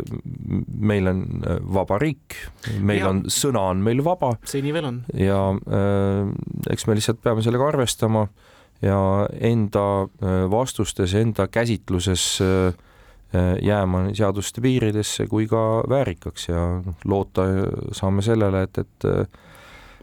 meil 0.79 1.09
on 1.11 1.25
äh, 1.43 1.59
vaba 1.75 1.99
riik, 1.99 2.37
meil 2.79 3.03
ja. 3.03 3.09
on, 3.11 3.25
sõna 3.27 3.67
on 3.73 3.83
meil 3.83 4.01
vaba. 4.05 4.33
see 4.47 4.63
nii 4.63 4.73
veel 4.73 4.87
on. 4.89 5.03
ja 5.13 5.43
äh, 5.51 6.31
eks 6.71 6.87
me 6.87 6.97
lihtsalt 6.97 7.21
peame 7.21 7.43
sellega 7.45 7.67
arvestama 7.73 8.23
äh, 8.29 8.50
ja 8.81 9.27
enda 9.39 10.01
äh, 10.01 10.49
vastustes, 10.51 11.13
enda 11.13 11.47
käsitluses 11.47 12.39
äh, 12.41 12.73
äh, 13.35 13.57
jääma 13.61 14.07
seaduste 14.13 14.61
piiridesse 14.61 15.27
kui 15.27 15.47
ka 15.47 15.83
väärikaks 15.89 16.49
ja 16.49 16.65
loota 17.05 17.47
saame 17.91 18.21
sellele, 18.21 18.63
et, 18.63 18.77
et 18.77 19.09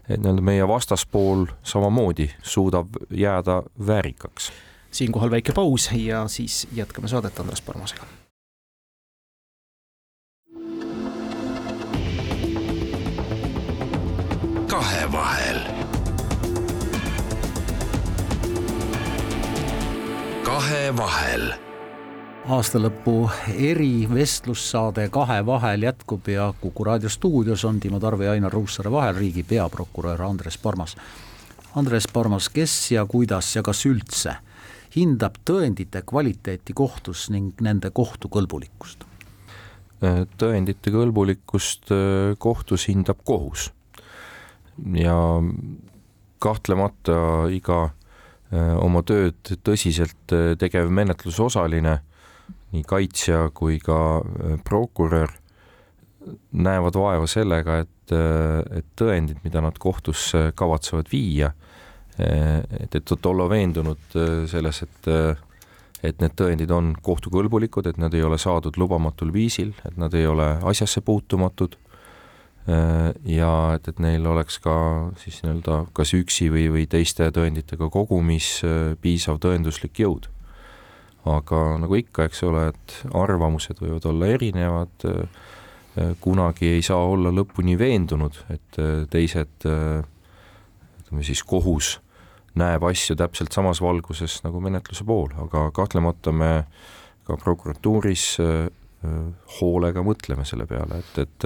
et 0.09 0.17
nii-öelda 0.17 0.41
meie 0.41 0.67
vastaspool 0.67 1.45
samamoodi 1.63 2.29
suudab 2.41 2.95
jääda 3.11 3.63
väärikaks. 3.87 4.51
siinkohal 4.91 5.31
väike 5.31 5.53
paus 5.53 5.89
ja 5.93 6.27
siis 6.27 6.67
jätkame 6.73 7.07
saadet 7.07 7.39
Andres 7.39 7.61
Parmasega. 7.61 8.03
kahevahel 14.67 15.78
kahevahel. 20.49 21.51
aastalõpu 22.49 23.29
erivestlussaade 23.53 25.03
Kahevahel 25.13 25.83
jätkub 25.85 26.27
ja 26.27 26.47
Kuku 26.61 26.83
raadio 26.83 27.09
stuudios 27.09 27.65
on 27.65 27.79
Timo 27.79 27.99
Tarve 27.99 28.25
ja 28.25 28.31
Ainar 28.31 28.53
Ruussaare 28.53 28.91
vahel 28.91 29.15
riigi 29.15 29.43
peaprokurör 29.43 30.21
Andres 30.25 30.57
Parmas. 30.57 30.95
Andres 31.75 32.07
Parmas, 32.13 32.49
kes 32.49 32.91
ja 32.91 33.05
kuidas 33.05 33.51
ja 33.55 33.61
kas 33.63 33.83
üldse 33.85 34.33
hindab 34.95 35.37
tõendite 35.45 36.01
kvaliteeti 36.01 36.73
kohtus 36.73 37.27
ning 37.29 37.61
nende 37.61 37.93
kohtukõlbulikkust? 37.93 39.05
tõendite 40.41 40.95
kõlbulikkust 40.97 41.93
kohtus 42.37 42.89
hindab 42.89 43.21
kohus 43.23 43.69
ja 44.97 45.15
kahtlemata 46.39 47.21
iga 47.53 47.89
oma 48.51 49.03
tööd 49.05 49.51
tõsiselt 49.65 50.33
tegev 50.57 50.89
menetlusosaline, 50.89 51.99
nii 52.73 52.85
kaitsja 52.87 53.49
kui 53.53 53.77
ka 53.81 54.21
prokurör 54.65 55.33
näevad 56.51 56.97
vaeva 56.97 57.27
sellega, 57.29 57.79
et, 57.83 58.13
et 58.13 58.87
tõendid, 58.97 59.41
mida 59.45 59.61
nad 59.63 59.77
kohtusse 59.81 60.49
kavatsevad 60.57 61.09
viia, 61.11 61.51
et, 62.19 62.95
et 62.95 63.25
olla 63.29 63.47
veendunud 63.49 64.17
selles, 64.49 64.81
et, 64.85 65.11
et 66.03 66.21
need 66.21 66.35
tõendid 66.37 66.73
on 66.75 66.91
kohtukõlbulikud, 67.05 67.89
et 67.89 68.01
nad 68.01 68.13
ei 68.13 68.25
ole 68.25 68.37
saadud 68.41 68.77
lubamatul 68.81 69.33
viisil, 69.33 69.73
et 69.87 69.97
nad 69.97 70.13
ei 70.13 70.27
ole 70.27 70.51
asjasse 70.69 71.01
puutumatud 71.05 71.77
ja 72.69 73.51
et, 73.75 73.87
et 73.89 73.99
neil 74.03 74.25
oleks 74.29 74.59
ka 74.61 74.73
siis 75.17 75.39
nii-öelda 75.41 75.77
kas 75.97 76.11
üksi 76.13 76.49
või, 76.53 76.67
või 76.69 76.83
teiste 76.91 77.29
tõenditega 77.33 77.89
kogumis 77.89 78.59
piisav 79.01 79.39
tõenduslik 79.41 80.01
jõud. 80.03 80.27
aga 81.25 81.61
nagu 81.81 81.97
ikka, 81.97 82.27
eks 82.29 82.43
ole, 82.45 82.67
et 82.73 82.97
arvamused 83.13 83.81
võivad 83.81 84.05
olla 84.11 84.29
erinevad 84.35 85.09
Äh, 85.97 86.15
kunagi 86.21 86.67
ei 86.75 86.81
saa 86.85 87.01
olla 87.01 87.31
lõpuni 87.33 87.73
veendunud, 87.79 88.35
et 88.53 88.77
äh, 88.77 89.07
teised, 89.09 89.65
äh, 89.65 90.03
ütleme 91.01 91.25
siis 91.25 91.41
kohus 91.43 91.95
näeb 92.59 92.83
asju 92.85 93.15
täpselt 93.17 93.55
samas 93.55 93.81
valguses 93.81 94.39
nagu 94.45 94.61
menetluse 94.61 95.05
pool, 95.07 95.31
aga 95.41 95.69
kahtlemata 95.73 96.33
me 96.35 96.51
ka 97.25 97.37
prokuratuuris 97.41 98.25
hoolega 99.59 100.03
mõtleme 100.03 100.43
selle 100.47 100.65
peale, 100.67 100.99
et, 100.99 101.19
et 101.23 101.45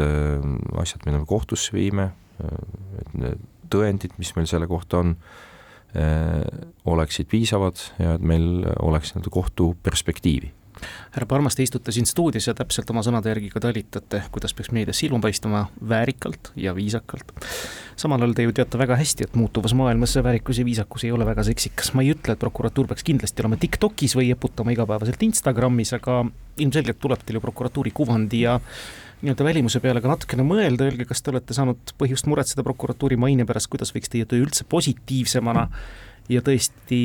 asjad, 0.82 1.04
mida 1.06 1.20
me 1.22 1.28
kohtusse 1.30 1.76
viime, 1.76 2.08
et 2.42 3.12
need 3.14 3.44
tõendid, 3.74 4.16
mis 4.18 4.32
meil 4.38 4.50
selle 4.50 4.66
kohta 4.70 5.04
on, 5.04 5.14
oleksid 6.90 7.30
piisavad 7.30 7.78
ja 8.02 8.16
et 8.18 8.24
meil 8.26 8.64
oleks 8.82 9.14
nii-öelda 9.14 9.30
kohtu 9.34 9.68
perspektiivi 9.86 10.50
härra 11.14 11.28
Parmas, 11.30 11.56
te 11.56 11.64
istute 11.66 11.94
siin 11.96 12.08
stuudios 12.10 12.48
ja 12.48 12.56
täpselt 12.58 12.90
oma 12.94 13.04
sõnade 13.06 13.32
järgi 13.32 13.52
ka 13.54 13.62
talitate, 13.64 14.24
kuidas 14.34 14.56
peaks 14.58 14.74
meedias 14.76 15.00
silma 15.02 15.22
paistma 15.24 15.68
väärikalt 15.90 16.52
ja 16.56 16.76
viisakalt. 16.76 17.32
samal 17.96 18.22
ajal 18.22 18.34
te 18.34 18.48
ju 18.48 18.54
teate 18.54 18.78
väga 18.78 18.98
hästi, 19.00 19.28
et 19.28 19.36
muutuvas 19.40 19.76
maailmas 19.78 20.16
see 20.16 20.24
väärikus 20.24 20.60
ja 20.60 20.66
viisakus 20.66 21.04
ei 21.04 21.12
ole 21.12 21.26
väga 21.26 21.44
seksikas, 21.44 21.94
ma 21.94 22.04
ei 22.04 22.14
ütle, 22.16 22.34
et 22.34 22.42
prokuratuur 22.42 22.88
peaks 22.88 23.04
kindlasti 23.04 23.44
olema 23.46 23.60
Tiktokis 23.62 24.18
või 24.18 24.32
eputama 24.34 24.74
igapäevaselt 24.74 25.24
Instagramis, 25.24 25.94
aga 25.94 26.24
ilmselgelt 26.58 27.00
tuleb 27.02 27.24
teil 27.26 27.38
ju 27.40 27.44
prokuratuuri 27.44 27.92
kuvandi 27.92 28.44
ja 28.46 28.60
nii-öelda 29.24 29.46
välimuse 29.48 29.80
peale 29.80 30.02
ka 30.04 30.12
natukene 30.12 30.44
mõelda, 30.44 30.90
öelge, 30.90 31.06
kas 31.08 31.22
te 31.24 31.32
olete 31.32 31.56
saanud 31.56 31.94
põhjust 32.00 32.28
muretseda 32.28 32.66
prokuratuuri 32.66 33.18
maine 33.20 33.46
pärast, 33.48 33.70
kuidas 33.72 33.94
võiks 33.96 34.12
teie 34.12 34.28
töö 34.28 34.44
üldse 34.44 34.68
positiivsemana 34.70 35.70
ja 36.32 36.44
tõesti 36.44 37.04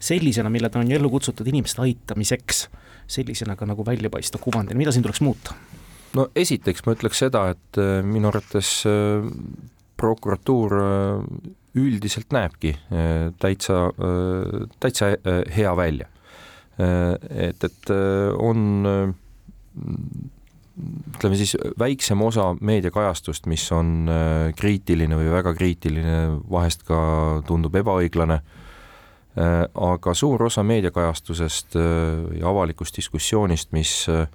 sellisena, 0.00 0.50
mille 0.50 0.70
ta 0.72 0.80
on 0.80 0.90
ellu 0.92 1.10
kutsutud 1.12 1.46
inimeste 1.46 1.82
aitamiseks, 1.84 2.64
sellisena 3.10 3.56
ka 3.56 3.68
nagu 3.68 3.84
välja 3.86 4.10
paista 4.10 4.40
kuvandina, 4.40 4.78
mida 4.78 4.92
siin 4.92 5.04
tuleks 5.04 5.20
muuta? 5.24 5.54
no 6.16 6.26
esiteks 6.36 6.84
ma 6.86 6.94
ütleks 6.96 7.22
seda, 7.22 7.46
et 7.54 7.80
äh, 7.80 8.00
minu 8.06 8.30
arvates 8.30 8.80
äh, 8.88 9.26
prokuratuur 10.00 10.76
äh, 10.80 11.40
üldiselt 11.78 12.32
näebki 12.34 12.72
täitsa, 13.38 13.76
täitsa 14.82 15.12
hea 15.54 15.74
välja. 15.78 16.08
et, 16.80 17.62
et 17.62 17.92
on 18.42 18.88
ütleme 21.14 21.38
siis 21.38 21.54
väiksem 21.78 22.24
osa 22.26 22.48
meediakajastust, 22.58 23.46
mis 23.46 23.68
on 23.70 24.10
kriitiline 24.58 25.14
või 25.20 25.30
väga 25.30 25.54
kriitiline, 25.54 26.16
vahest 26.50 26.82
ka 26.90 26.98
tundub 27.46 27.78
ebaõiglane 27.78 28.40
aga 29.38 30.14
suur 30.14 30.42
osa 30.42 30.62
meediakajastusest 30.66 31.74
ja 31.74 31.82
äh, 32.42 32.48
avalikust 32.50 32.96
diskussioonist, 32.96 33.70
mis 33.72 33.92
äh, 34.10 34.26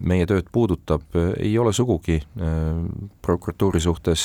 meie 0.00 0.26
tööd 0.26 0.48
puudutab, 0.52 1.04
ei 1.36 1.52
ole 1.60 1.74
sugugi 1.76 2.16
prokuratuuri 3.20 3.80
suhtes 3.84 4.22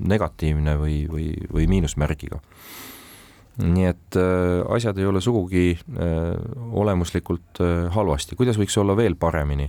negatiivne 0.00 0.78
või, 0.80 1.02
või, 1.12 1.26
või 1.52 1.66
miinusmärgiga. 1.68 2.40
nii 3.58 3.84
et 3.84 4.16
asjad 4.70 4.96
ei 4.98 5.04
ole 5.04 5.20
sugugi 5.20 5.76
olemuslikult 6.72 7.60
halvasti, 7.92 8.36
kuidas 8.36 8.56
võiks 8.56 8.80
olla 8.80 8.96
veel 8.96 9.16
paremini? 9.16 9.68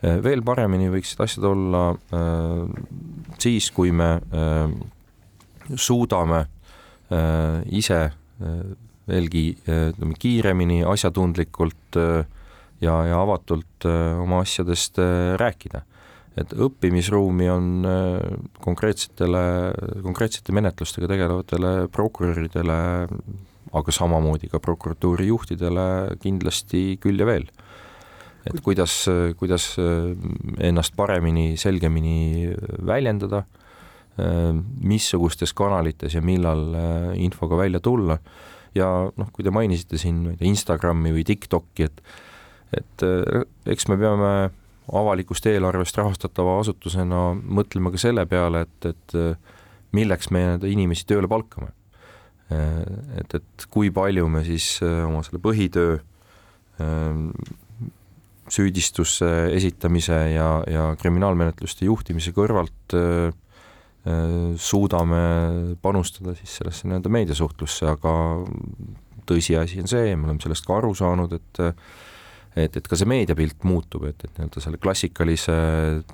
veel 0.00 0.40
paremini 0.42 0.88
võiksid 0.88 1.20
asjad 1.20 1.44
olla 1.44 1.92
siis, 3.36 3.68
kui 3.70 3.92
me 3.92 4.14
suudame 5.76 6.46
Äh, 6.46 6.57
ise 7.10 8.00
äh, 8.08 8.56
veelgi 9.08 9.44
äh, 9.64 9.88
ütleme 9.92 10.16
kiiremini, 10.20 10.82
asjatundlikult 10.84 11.96
ja, 11.98 12.96
ja 13.08 13.20
avatult 13.22 13.86
oma 13.88 14.42
asjadest 14.44 15.00
rääkida. 15.40 15.84
et 16.38 16.52
õppimisruumi 16.54 17.48
on 17.50 17.86
konkreetsetele, 18.62 19.40
konkreetsete 20.04 20.52
menetlustega 20.54 21.08
tegelevatele 21.10 21.88
prokuröridele, 21.90 22.76
aga 23.74 23.94
samamoodi 23.96 24.46
ka 24.52 24.60
prokuratuuri 24.62 25.26
juhtidele 25.32 26.14
kindlasti 26.22 27.00
küll 27.02 27.18
ja 27.18 27.26
veel. 27.26 27.48
et 28.46 28.60
kuidas, 28.62 29.08
kuidas 29.40 29.74
ennast 30.60 30.94
paremini, 30.96 31.56
selgemini 31.56 32.54
väljendada 32.86 33.42
Äh, 33.42 33.57
missugustes 34.18 35.52
kanalites 35.54 36.16
ja 36.16 36.22
millal 36.24 36.62
äh, 36.74 37.10
infoga 37.22 37.56
välja 37.56 37.80
tulla. 37.80 38.18
ja 38.74 38.86
noh, 39.16 39.28
kui 39.32 39.42
te 39.42 39.50
mainisite 39.50 39.98
siin, 39.98 40.20
ma 40.22 40.32
ei 40.34 40.38
tea, 40.38 40.50
Instagrami 40.50 41.10
või 41.14 41.24
TikTok'i, 41.26 41.86
et 41.88 42.02
et 42.76 43.04
äh, 43.06 43.44
eks 43.72 43.88
me 43.88 43.96
peame 43.96 44.32
avalikust 44.88 45.46
eelarvest 45.48 45.96
rahastatava 45.96 46.58
asutusena 46.60 47.30
mõtlema 47.36 47.92
ka 47.92 48.00
selle 48.00 48.24
peale, 48.28 48.64
et, 48.66 48.86
et 48.88 49.16
milleks 49.96 50.30
me 50.32 50.42
inimesi 50.64 51.04
tööle 51.08 51.28
palkame. 51.28 51.72
et, 52.48 53.34
et 53.34 53.66
kui 53.68 53.90
palju 53.92 54.24
me 54.32 54.40
siis 54.44 54.78
oma 54.80 55.20
selle 55.24 55.40
põhitöö 55.44 55.98
süüdistuse 58.48 59.28
esitamise 59.52 60.16
ja, 60.32 60.48
ja 60.64 60.86
kriminaalmenetluste 60.96 61.84
juhtimise 61.84 62.32
kõrvalt 62.32 62.96
äh, 62.96 63.28
Äh, 63.28 63.47
suudame 64.58 65.22
panustada 65.82 66.34
siis 66.38 66.58
sellesse 66.60 66.88
nii-öelda 66.88 67.10
meediasuhtlusse, 67.12 67.88
aga 67.90 68.12
tõsiasi 69.28 69.82
on 69.82 69.90
see, 69.90 70.14
me 70.16 70.30
oleme 70.30 70.44
sellest 70.44 70.66
ka 70.66 70.78
aru 70.78 70.94
saanud, 70.96 71.34
et 71.36 71.62
et, 72.58 72.76
et 72.76 72.88
ka 72.90 72.96
see 72.98 73.08
meediapilt 73.08 73.64
muutub, 73.68 74.08
et, 74.08 74.24
et 74.24 74.38
nii-öelda 74.38 74.62
selle 74.64 74.80
klassikalise 74.82 75.56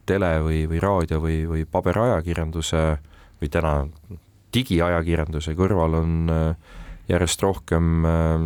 tele 0.09 0.33
või, 0.45 0.65
või 0.71 0.81
raadio 0.83 1.21
või, 1.23 1.39
või 1.49 1.65
paberajakirjanduse 1.71 2.83
või 3.41 3.53
täna 3.53 3.77
digiajakirjanduse 4.55 5.55
kõrval 5.59 5.99
on 6.03 6.35
äh, 6.35 6.75
järjest 7.11 7.43
rohkem 7.45 8.05
äh, 8.09 8.45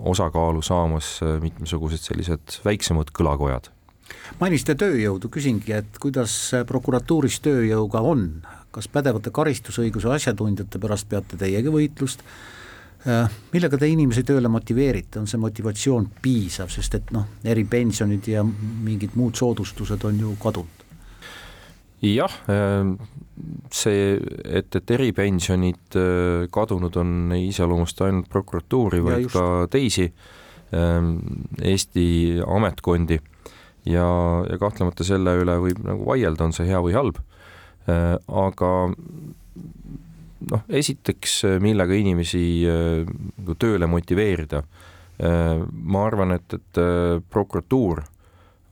osakaalu 0.00 0.62
saamas 0.64 1.18
mitmesugused 1.42 2.00
sellised 2.00 2.60
väiksemad 2.64 3.12
kõlakojad. 3.16 3.68
Mainisite 4.40 4.74
tööjõudu, 4.78 5.28
küsingi, 5.30 5.74
et 5.76 5.98
kuidas 6.02 6.32
prokuratuuris 6.66 7.36
tööjõuga 7.44 8.00
on, 8.02 8.24
kas 8.74 8.88
pädevate 8.92 9.32
karistusõiguse 9.34 10.10
asjatundjate 10.14 10.80
pärast 10.82 11.08
peate 11.10 11.38
teiegi 11.40 11.72
võitlust, 11.72 12.22
äh, 13.06 13.30
millega 13.54 13.78
te 13.78 13.88
inimesi 13.90 14.24
tööle 14.26 14.50
motiveerite, 14.52 15.20
on 15.20 15.30
see 15.30 15.40
motivatsioon 15.42 16.10
piisav, 16.22 16.70
sest 16.72 16.98
et 17.00 17.14
noh, 17.14 17.26
eripensionid 17.44 18.28
ja 18.30 18.44
mingid 18.44 19.16
muud 19.18 19.38
soodustused 19.38 20.06
on 20.08 20.20
ju 20.26 20.36
kadunud? 20.42 20.76
jah, 22.00 22.32
äh, 22.48 22.94
see, 23.76 24.14
et, 24.44 24.76
et 24.76 24.92
eripensionid 24.96 25.98
äh, 26.00 26.46
kadunud 26.52 26.94
on, 26.96 27.16
ei 27.36 27.50
iseloomusta 27.50 28.06
ainult 28.08 28.30
prokuratuuri, 28.32 29.02
vaid 29.04 29.28
ka 29.32 29.66
teisi 29.70 30.12
Eesti 30.70 32.04
ametkondi 32.46 33.16
ja, 33.90 34.06
ja 34.46 34.58
kahtlemata 34.60 35.02
selle 35.06 35.34
üle 35.40 35.56
võib 35.64 35.80
nagu 35.82 36.06
vaielda, 36.06 36.46
on 36.46 36.54
see 36.56 36.68
hea 36.68 36.80
või 36.84 36.94
halb. 36.96 37.18
Äh, 37.88 38.16
aga 38.28 38.70
noh, 40.50 40.64
esiteks, 40.68 41.42
millega 41.62 41.96
inimesi 41.96 42.44
äh, 42.68 43.04
nagu 43.38 43.56
tööle 43.60 43.88
motiveerida. 43.90 44.64
Äh, 45.20 45.60
ma 45.68 46.06
arvan, 46.08 46.36
et, 46.36 46.58
et 46.58 46.82
prokuratuur 47.30 48.04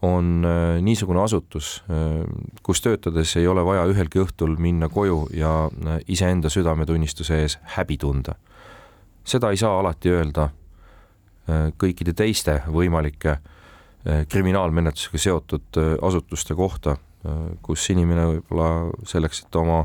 on 0.02 0.44
äh, 0.44 0.82
niisugune 0.82 1.22
asutus, 1.22 1.82
äh, 1.90 2.22
kus 2.62 2.80
töötades 2.80 3.34
ei 3.36 3.46
ole 3.50 3.64
vaja 3.66 3.86
ühelgi 3.90 4.22
õhtul 4.22 4.54
minna 4.60 4.88
koju 4.88 5.26
ja 5.34 5.66
äh, 5.66 5.98
iseenda 6.08 6.50
südametunnistuse 6.52 7.40
ees 7.42 7.58
häbi 7.76 7.98
tunda. 7.98 8.34
seda 9.24 9.50
ei 9.50 9.56
saa 9.56 9.78
alati 9.78 10.08
öelda 10.08 10.48
kõikide 11.78 12.12
teiste 12.12 12.62
võimalike 12.68 13.38
kriminaalmenetlusega 14.28 15.18
seotud 15.18 15.78
asutuste 16.02 16.54
kohta, 16.54 16.96
kus 17.62 17.88
inimene 17.90 18.26
võib-olla 18.28 18.68
selleks, 19.06 19.42
et 19.44 19.56
oma 19.58 19.80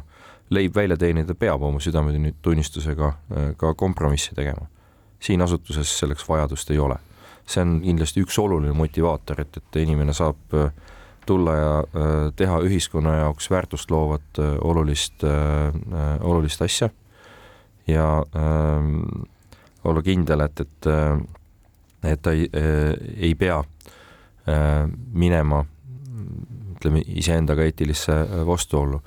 leib 0.54 0.76
välja 0.76 0.98
teenida, 0.98 1.34
peab 1.34 1.64
oma 1.66 1.80
südametunnistusega 1.82 3.10
ka 3.58 3.74
kompromisse 3.74 4.36
tegema. 4.36 4.68
siin 5.20 5.42
asutuses 5.42 6.00
selleks 6.00 6.28
vajadust 6.30 6.72
ei 6.72 6.80
ole 6.80 7.00
see 7.46 7.64
on 7.64 7.78
kindlasti 7.84 8.24
üks 8.24 8.38
oluline 8.40 8.74
motivaator, 8.78 9.44
et, 9.44 9.58
et 9.60 9.80
inimene 9.84 10.16
saab 10.16 10.56
äh, 10.58 10.72
tulla 11.28 11.56
ja 11.58 11.74
äh, 11.80 12.16
teha 12.36 12.60
ühiskonna 12.68 13.18
jaoks 13.20 13.50
väärtust 13.52 13.92
loovat 13.92 14.40
äh, 14.40 14.56
olulist, 14.62 15.24
olulist 16.22 16.62
asja 16.62 16.90
ja 17.88 18.08
äh, 18.36 18.90
olla 19.84 20.02
kindel, 20.02 20.46
et, 20.46 20.60
et, 20.64 20.88
et 22.08 22.22
ta 22.24 22.32
ei, 22.32 22.48
ei 23.18 23.36
pea 23.36 23.60
äh, 23.60 24.88
minema 25.12 25.66
ütleme 26.84 27.04
iseendaga 27.08 27.64
eetilisse 27.64 28.14
vastuollu. 28.46 29.00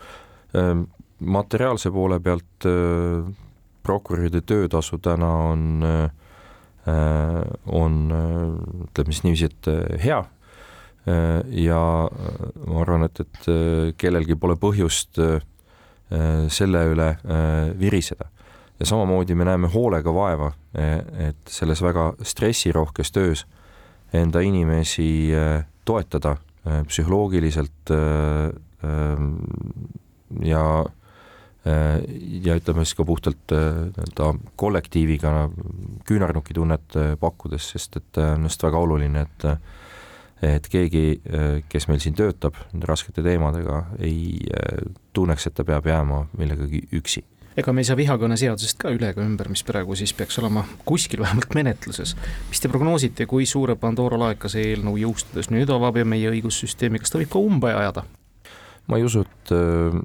materiaalse 1.21 1.91
poole 1.91 2.21
pealt 2.21 2.67
prokuröride 3.83 4.41
töötasu 4.41 4.99
täna 4.99 5.29
on 5.51 5.83
äh, 5.85 6.11
Äh, 6.89 7.43
on 7.67 8.13
äh, 8.15 8.85
ütleme 8.85 9.13
siis 9.13 9.25
niiviisi, 9.25 9.49
et 9.51 9.69
äh, 9.69 10.05
hea 10.05 10.25
ja 11.55 11.81
ma 12.67 12.81
arvan, 12.83 13.05
et, 13.07 13.21
et 13.23 13.45
kellelgi 13.95 14.35
pole 14.35 14.57
põhjust 14.59 15.21
selle 16.51 16.81
üle 16.91 17.07
viriseda. 17.79 18.27
ja 18.81 18.87
samamoodi 18.91 19.37
me 19.39 19.47
näeme 19.47 19.71
hoolega 19.71 20.11
vaeva, 20.15 20.49
et 20.75 21.47
selles 21.47 21.83
väga 21.83 22.09
stressirohkes 22.27 23.15
töös 23.15 23.45
enda 24.13 24.43
inimesi 24.43 25.31
toetada 25.85 26.35
psühholoogiliselt 26.89 27.93
ja 30.43 30.63
Äh, 31.67 31.99
ja 32.47 32.55
ütleme 32.55 32.85
siis 32.85 32.95
ka 32.95 33.05
puhtalt 33.07 33.51
äh, 33.55 33.89
nii-öelda 33.89 34.29
kollektiiviga 34.61 35.33
küünarnukitunnet 36.07 36.95
äh, 37.01 37.09
pakkudes, 37.19 37.73
sest 37.75 37.99
et 37.99 38.21
on 38.23 38.47
just 38.47 38.63
väga 38.63 38.83
oluline, 38.87 39.27
et 39.27 39.51
et 40.45 40.67
keegi, 40.69 41.23
kes 41.73 41.87
meil 41.89 42.01
siin 42.05 42.13
töötab 42.15 42.59
nende 42.69 42.85
raskete 42.87 43.23
teemadega, 43.25 43.79
ei 44.05 44.37
tunneks, 45.17 45.47
et 45.49 45.55
ta 45.57 45.65
peab 45.65 45.89
jääma 45.89 46.19
millegagi 46.37 46.83
üksi 46.99 47.23
ega 47.57 47.73
me 47.73 47.81
ei 47.83 47.89
saa 47.89 47.97
vihakõneseadusest 47.99 48.79
ka 48.81 48.93
üle 48.95 49.11
ega 49.13 49.25
ümber, 49.25 49.49
mis 49.53 49.65
praegu 49.67 49.97
siis 49.97 50.13
peaks 50.17 50.39
olema 50.43 50.67
kuskil 50.89 51.23
vähemalt 51.25 51.57
menetluses. 51.57 52.17
mis 52.51 52.61
te 52.61 52.69
prognoosite, 52.69 53.27
kui 53.27 53.47
suure 53.47 53.77
Pandora 53.81 54.19
laeka 54.21 54.51
see 54.53 54.75
eelnõu 54.75 54.99
jõustudes 55.07 55.51
nüüd 55.51 55.73
avab 55.73 55.97
ja 55.97 56.05
meie 56.05 56.31
õigussüsteemi, 56.35 57.01
kas 57.01 57.15
ta 57.15 57.21
võib 57.23 57.33
ka 57.33 57.43
umbe 57.43 57.73
ajada? 57.73 58.05
ma 58.87 59.01
ei 59.01 59.07
usu, 59.07 59.25
et 59.27 59.53
äh, 59.55 59.97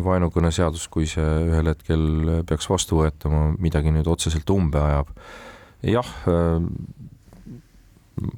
vaenukõneseadus, 0.00 0.86
kui 0.92 1.08
see 1.10 1.26
ühel 1.50 1.72
hetkel 1.72 2.42
peaks 2.48 2.68
vastu 2.70 3.02
võetama, 3.02 3.50
midagi 3.60 3.92
nüüd 3.92 4.08
otseselt 4.08 4.48
umbe 4.54 4.80
ajab. 4.80 5.12
jah, 5.84 6.14
äh, 6.30 6.62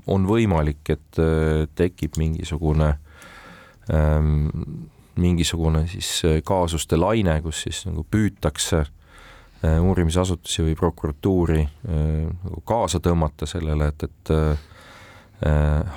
on 0.06 0.26
võimalik, 0.26 0.82
et 0.94 1.22
äh, 1.22 1.68
tekib 1.78 2.18
mingisugune, 2.20 2.94
ähm, 3.92 4.48
mingisugune 5.16 5.86
siis 5.90 6.22
kaasuste 6.44 6.96
laine, 6.96 7.40
kus 7.42 7.62
siis 7.66 7.84
nagu 7.88 8.06
püütakse 8.10 8.84
uurimisasutusi 9.62 10.64
või 10.66 10.74
prokuratuuri 10.74 11.60
nagu 11.86 12.62
kaasa 12.66 12.98
tõmmata 12.98 13.46
sellele, 13.46 13.92
et, 13.92 14.02
et 14.08 14.32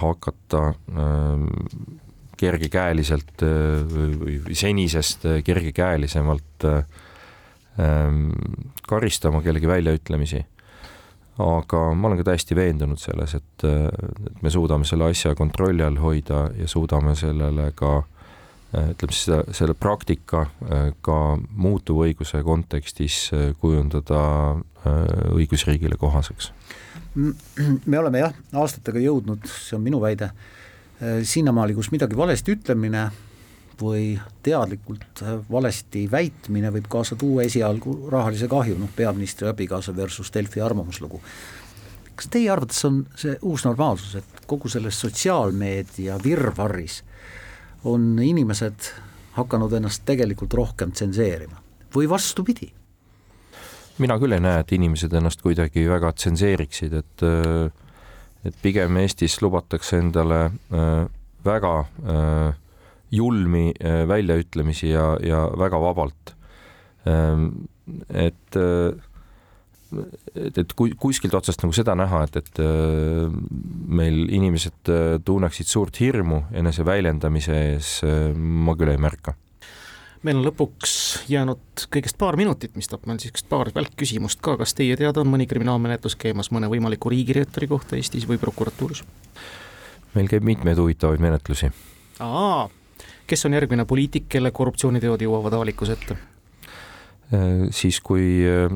hakata 0.01 0.61
kergekäeliselt 2.37 3.43
äh, 3.43 3.83
või 4.19 4.55
senisest 4.57 5.25
äh, 5.29 5.39
kergekäelisemalt 5.45 6.67
äh, 6.67 6.83
ähm, 7.79 8.29
karistama 8.87 9.41
kellegi 9.45 9.67
väljaütlemisi. 9.67 10.45
aga 11.35 11.79
ma 11.93 12.07
olen 12.07 12.21
ka 12.21 12.29
täiesti 12.29 12.55
veendunud 12.55 12.99
selles, 12.99 13.33
et, 13.35 13.63
et 13.67 14.43
me 14.43 14.49
suudame 14.49 14.85
selle 14.87 15.09
asja 15.11 15.33
kontrolli 15.35 15.83
all 15.83 15.97
hoida 15.99 16.45
ja 16.55 16.67
suudame 16.67 17.11
sellele 17.19 17.73
ka 17.75 18.03
ütleme 18.75 19.13
siis 19.13 19.27
seda, 19.29 19.43
selle 19.55 19.73
praktika 19.77 20.45
ka 21.05 21.17
muutuva 21.55 22.07
õiguse 22.09 22.41
kontekstis 22.43 23.29
kujundada 23.61 24.21
õigusriigile 25.35 25.97
kohaseks. 25.97 26.51
me 27.85 27.99
oleme 27.99 28.19
jah, 28.25 28.35
aastatega 28.53 28.99
jõudnud, 28.99 29.47
see 29.47 29.77
on 29.77 29.85
minu 29.85 30.01
väide 30.03 30.31
Äh, 31.01 31.23
sinnamaali, 31.27 31.73
kus 31.75 31.89
midagi 31.91 32.15
valesti 32.15 32.53
ütlemine 32.55 33.09
või 33.81 34.13
teadlikult 34.47 35.19
äh, 35.25 35.33
valesti 35.51 36.05
väitmine 36.07 36.69
võib 36.71 36.85
kaasa 36.87 37.17
tuua 37.19 37.43
esialgu 37.49 37.97
rahalise 38.13 38.47
kahju, 38.47 38.77
noh 38.79 38.93
peaministri 38.95 39.49
abikaasa 39.49 39.91
versus 39.95 40.31
Delfi 40.31 40.63
arvamuslugu. 40.63 41.19
kas 42.15 42.29
teie 42.31 42.47
arvates 42.47 42.79
on 42.87 43.01
see 43.19 43.35
uus 43.43 43.65
normaalsus, 43.67 44.15
et 44.15 44.47
kogu 44.47 44.71
selles 44.71 45.01
sotsiaalmeedia 45.03 46.15
virvarris 46.23 47.01
on 47.85 48.15
inimesed 48.21 48.91
hakanud 49.35 49.73
ennast 49.77 50.05
tegelikult 50.05 50.53
rohkem 50.53 50.91
tsenseerima 50.91 51.61
või 51.95 52.09
vastupidi? 52.09 52.71
mina 53.97 54.19
küll 54.19 54.35
ei 54.35 54.43
näe, 54.43 54.59
et 54.59 54.71
inimesed 54.75 55.13
ennast 55.15 55.41
kuidagi 55.41 55.87
väga 55.87 56.11
tsenseeriksid, 56.17 56.93
et 56.93 57.25
äh 57.25 57.83
et 58.45 58.57
pigem 58.61 58.99
Eestis 59.01 59.39
lubatakse 59.41 59.99
endale 59.99 60.39
äh, 60.45 61.05
väga 61.45 61.73
äh, 61.81 62.53
julmi 63.11 63.71
äh, 63.79 64.03
väljaütlemisi 64.07 64.91
ja, 64.91 65.15
ja 65.23 65.45
väga 65.57 65.81
vabalt. 65.81 66.35
Ähm, 67.05 67.67
et 68.09 68.57
et, 70.35 70.57
et 70.57 70.75
kuskilt 70.75 71.33
otsast 71.37 71.63
nagu 71.63 71.75
seda 71.75 71.95
näha, 71.97 72.23
et, 72.27 72.37
et 72.41 72.61
meil 73.87 74.25
inimesed 74.27 74.91
tunneksid 75.25 75.69
suurt 75.71 75.99
hirmu 76.01 76.43
enese 76.55 76.85
väljendamise 76.85 77.57
ees, 77.71 77.95
ma 78.35 78.75
küll 78.79 78.93
ei 78.93 79.01
märka 79.01 79.35
meil 80.25 80.39
on 80.39 80.45
lõpuks 80.47 80.93
jäänud 81.29 81.85
kõigest 81.93 82.17
paar 82.17 82.37
minutit, 82.39 82.73
mis 82.77 82.89
toob 82.89 83.05
meil 83.05 83.19
niisugust 83.19 83.47
paar 83.49 83.69
välkküsimust 83.75 84.41
ka, 84.45 84.55
kas 84.57 84.73
teie 84.77 84.97
teada 84.97 85.21
on 85.21 85.29
mõni 85.29 85.47
kriminaalmenetlus 85.49 86.17
käimas 86.19 86.49
mõne 86.55 86.69
võimaliku 86.71 87.11
riigireeturi 87.13 87.69
kohta 87.69 87.99
Eestis 87.99 88.27
või 88.29 88.41
prokuratuuris? 88.41 89.03
meil 90.15 90.31
käib 90.31 90.45
mitmeid 90.47 90.79
huvitavaid 90.79 91.21
menetlusi. 91.21 91.69
aa, 92.23 92.69
kes 93.27 93.45
on 93.45 93.57
järgmine 93.57 93.85
poliitik, 93.85 94.29
kelle 94.29 94.51
korruptsiooniteod 94.55 95.25
jõuavad 95.27 95.57
avalikkuse 95.57 95.97
ette? 95.97 96.17
Äh, 97.33 97.67
siis, 97.75 97.99
kui, 98.05 98.45
äh, 98.47 98.71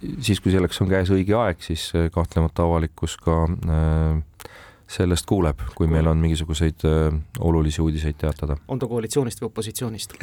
siis 0.00 0.40
kui 0.40 0.52
selleks 0.52 0.80
on 0.82 0.88
käes 0.90 1.10
õige 1.14 1.36
aeg, 1.38 1.62
siis 1.64 1.90
äh, 1.96 2.10
kahtlemata 2.12 2.64
avalikkus 2.66 3.16
ka 3.20 3.36
äh, 3.46 4.50
sellest 4.90 5.26
kuuleb, 5.28 5.60
kui 5.76 5.86
meil 5.90 6.08
on 6.10 6.20
mingisuguseid 6.22 6.86
äh, 6.88 7.14
olulisi 7.38 7.82
uudiseid 7.82 8.18
teatada. 8.20 8.56
on 8.68 8.78
ta 8.78 8.88
koalitsioonist 8.90 9.42
või 9.42 9.50
opositsioonist 9.52 10.16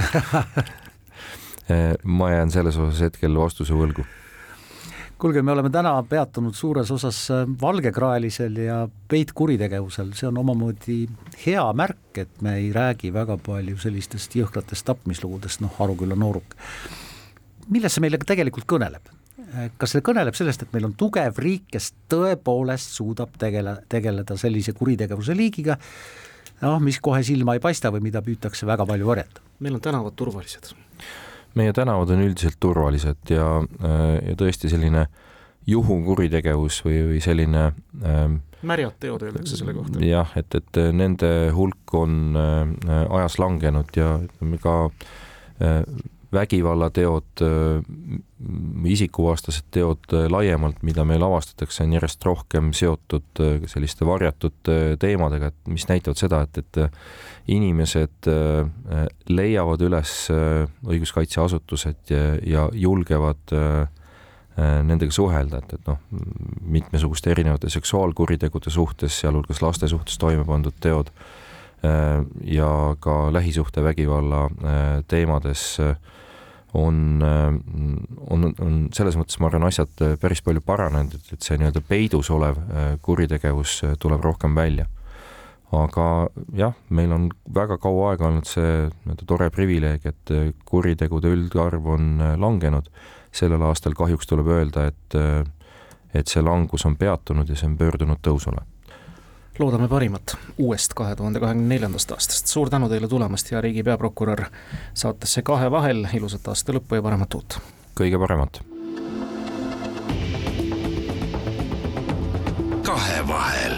ma 2.19 2.31
jään 2.31 2.51
selles 2.51 2.77
osas 2.79 3.01
hetkel 3.03 3.35
vastuse 3.37 3.75
võlgu. 3.75 4.05
kuulge, 5.19 5.41
me 5.41 5.51
oleme 5.51 5.69
täna 5.73 5.91
peatunud 6.09 6.55
suures 6.55 6.91
osas 6.91 7.19
valgekraelisel 7.61 8.57
ja 8.63 8.77
peitkuritegevusel, 9.11 10.13
see 10.17 10.29
on 10.29 10.37
omamoodi 10.41 11.03
hea 11.45 11.67
märk, 11.73 12.23
et 12.23 12.41
me 12.41 12.55
ei 12.61 12.71
räägi 12.73 13.13
väga 13.13 13.37
palju 13.45 13.77
sellistest 13.83 14.39
jõhkratest 14.39 14.87
tapmislugudest, 14.89 15.61
noh, 15.61 15.81
Aruküla 15.85 16.15
nooruk. 16.15 16.57
millest 17.69 17.97
see 17.97 18.07
meile 18.07 18.17
tegelikult 18.25 18.65
kõneleb? 18.65 19.16
Kas 19.77 19.95
see 19.95 20.03
kõneleb 20.05 20.35
sellest, 20.37 20.65
et 20.65 20.73
meil 20.75 20.89
on 20.89 20.95
tugev 20.97 21.39
riik, 21.41 21.67
kes 21.71 21.91
tõepoolest 22.11 22.97
suudab 22.97 23.37
tegele, 23.39 23.77
tegeleda 23.89 24.37
sellise 24.39 24.73
kuritegevuse 24.77 25.35
liigiga, 25.37 25.77
noh, 26.63 26.79
mis 26.83 26.99
kohe 27.03 27.21
silma 27.25 27.57
ei 27.57 27.63
paista 27.63 27.91
või 27.93 28.03
mida 28.09 28.23
püütakse 28.25 28.67
väga 28.67 28.87
palju 28.89 29.07
varjata? 29.07 29.45
meil 29.59 29.77
on 29.77 29.81
tänavad 29.81 30.13
turvalised. 30.15 30.73
meie 31.57 31.73
tänavad 31.73 32.11
on 32.13 32.25
üldiselt 32.27 32.59
turvalised 32.59 33.31
ja, 33.33 33.47
ja 34.21 34.35
tõesti 34.37 34.69
selline 34.69 35.07
juhukuritegevus 35.67 36.83
või, 36.85 36.99
või 37.11 37.21
selline 37.23 37.63
ähm, 38.05 38.37
märjad 38.67 38.99
teod 38.99 39.25
öeldakse 39.27 39.57
selle 39.59 39.73
kohta. 39.77 40.01
jah, 40.05 40.31
et, 40.39 40.55
et 40.55 40.81
nende 40.95 41.31
hulk 41.55 41.93
on 41.97 42.37
äh, 42.37 43.01
ajas 43.19 43.37
langenud 43.41 43.91
ja 43.97 44.15
ütleme 44.23 44.61
ka 44.61 44.77
äh, 44.87 45.81
vägivallateod, 46.33 47.41
isikuvastased 48.85 49.69
teod 49.71 50.11
laiemalt, 50.29 50.81
mida 50.83 51.05
meil 51.07 51.23
avastatakse, 51.23 51.85
on 51.85 51.95
järjest 51.95 52.25
rohkem 52.27 52.73
seotud 52.75 53.41
selliste 53.69 54.05
varjatud 54.05 54.71
teemadega, 54.99 55.51
et 55.51 55.71
mis 55.71 55.87
näitavad 55.87 56.19
seda, 56.19 56.41
et, 56.43 56.59
et 56.59 57.53
inimesed 57.55 58.29
leiavad 59.31 59.85
üles 59.87 60.17
õiguskaitseasutused 60.33 62.11
ja, 62.11 62.25
ja 62.43 62.67
julgevad 62.75 63.55
nendega 64.57 65.13
suhelda, 65.13 65.61
et, 65.61 65.77
et 65.77 65.89
noh, 65.89 65.99
mitmesuguste 66.65 67.31
erinevate 67.31 67.69
seksuaalkuritegude 67.69 68.73
suhtes, 68.73 69.19
sealhulgas 69.21 69.61
laste 69.61 69.87
suhtes 69.87 70.17
toime 70.17 70.45
pandud 70.45 70.75
teod 70.81 71.13
ja 72.43 72.69
ka 72.99 73.33
lähisuhtevägivalla 73.33 74.47
teemades 75.07 75.77
on, 76.73 77.23
on, 78.27 78.53
on 78.59 78.75
selles 78.95 79.15
mõttes, 79.17 79.39
ma 79.39 79.47
arvan, 79.49 79.67
asjad 79.69 80.03
päris 80.21 80.43
palju 80.43 80.61
paranenud, 80.65 81.15
et, 81.15 81.41
see 81.43 81.57
nii-öelda 81.59 81.81
peidus 81.87 82.29
olev 82.33 82.59
äh, 82.59 82.93
kuritegevus 83.01 83.79
äh, 83.87 83.97
tuleb 83.99 84.23
rohkem 84.25 84.55
välja. 84.55 84.87
aga 85.71 86.29
jah, 86.55 86.75
meil 86.89 87.11
on 87.11 87.25
väga 87.55 87.75
kaua 87.83 88.11
aega 88.11 88.29
olnud 88.29 88.47
see 88.47 88.87
nii-öelda 88.87 89.27
tore 89.27 89.49
privileeg, 89.51 90.05
et 90.05 90.31
äh, 90.35 90.51
kuritegude 90.65 91.31
üldarv 91.31 91.87
on 91.87 92.23
langenud. 92.39 92.89
sellel 93.31 93.61
aastal 93.61 93.93
kahjuks 93.93 94.27
tuleb 94.27 94.47
öelda, 94.47 94.87
et, 94.87 95.15
et 96.13 96.27
see 96.27 96.41
langus 96.41 96.85
on 96.85 96.95
peatunud 96.97 97.49
ja 97.49 97.55
see 97.55 97.67
on 97.67 97.77
pöördunud 97.77 98.23
tõusule 98.23 98.63
loodame 99.59 99.87
parimat 99.87 100.37
uuest 100.57 100.93
kahe 100.93 101.15
tuhande 101.15 101.39
kahekümne 101.39 101.75
neljandast 101.75 102.11
aastast. 102.11 102.47
suur 102.47 102.69
tänu 102.69 102.89
teile 102.89 103.07
tulemast, 103.07 103.51
hea 103.51 103.61
riigi 103.61 103.83
peaprokurör, 103.83 104.45
saatesse 104.93 105.41
Kahe 105.41 105.71
vahel, 105.71 106.07
ilusat 106.13 106.47
aasta 106.47 106.73
lõppu 106.73 106.99
ja 106.99 107.01
paremat 107.01 107.33
uut! 107.33 107.59
kõige 107.97 108.19
paremat! 108.19 108.61
kahevahel. 112.83 113.75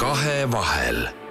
kahevahel 0.00 1.25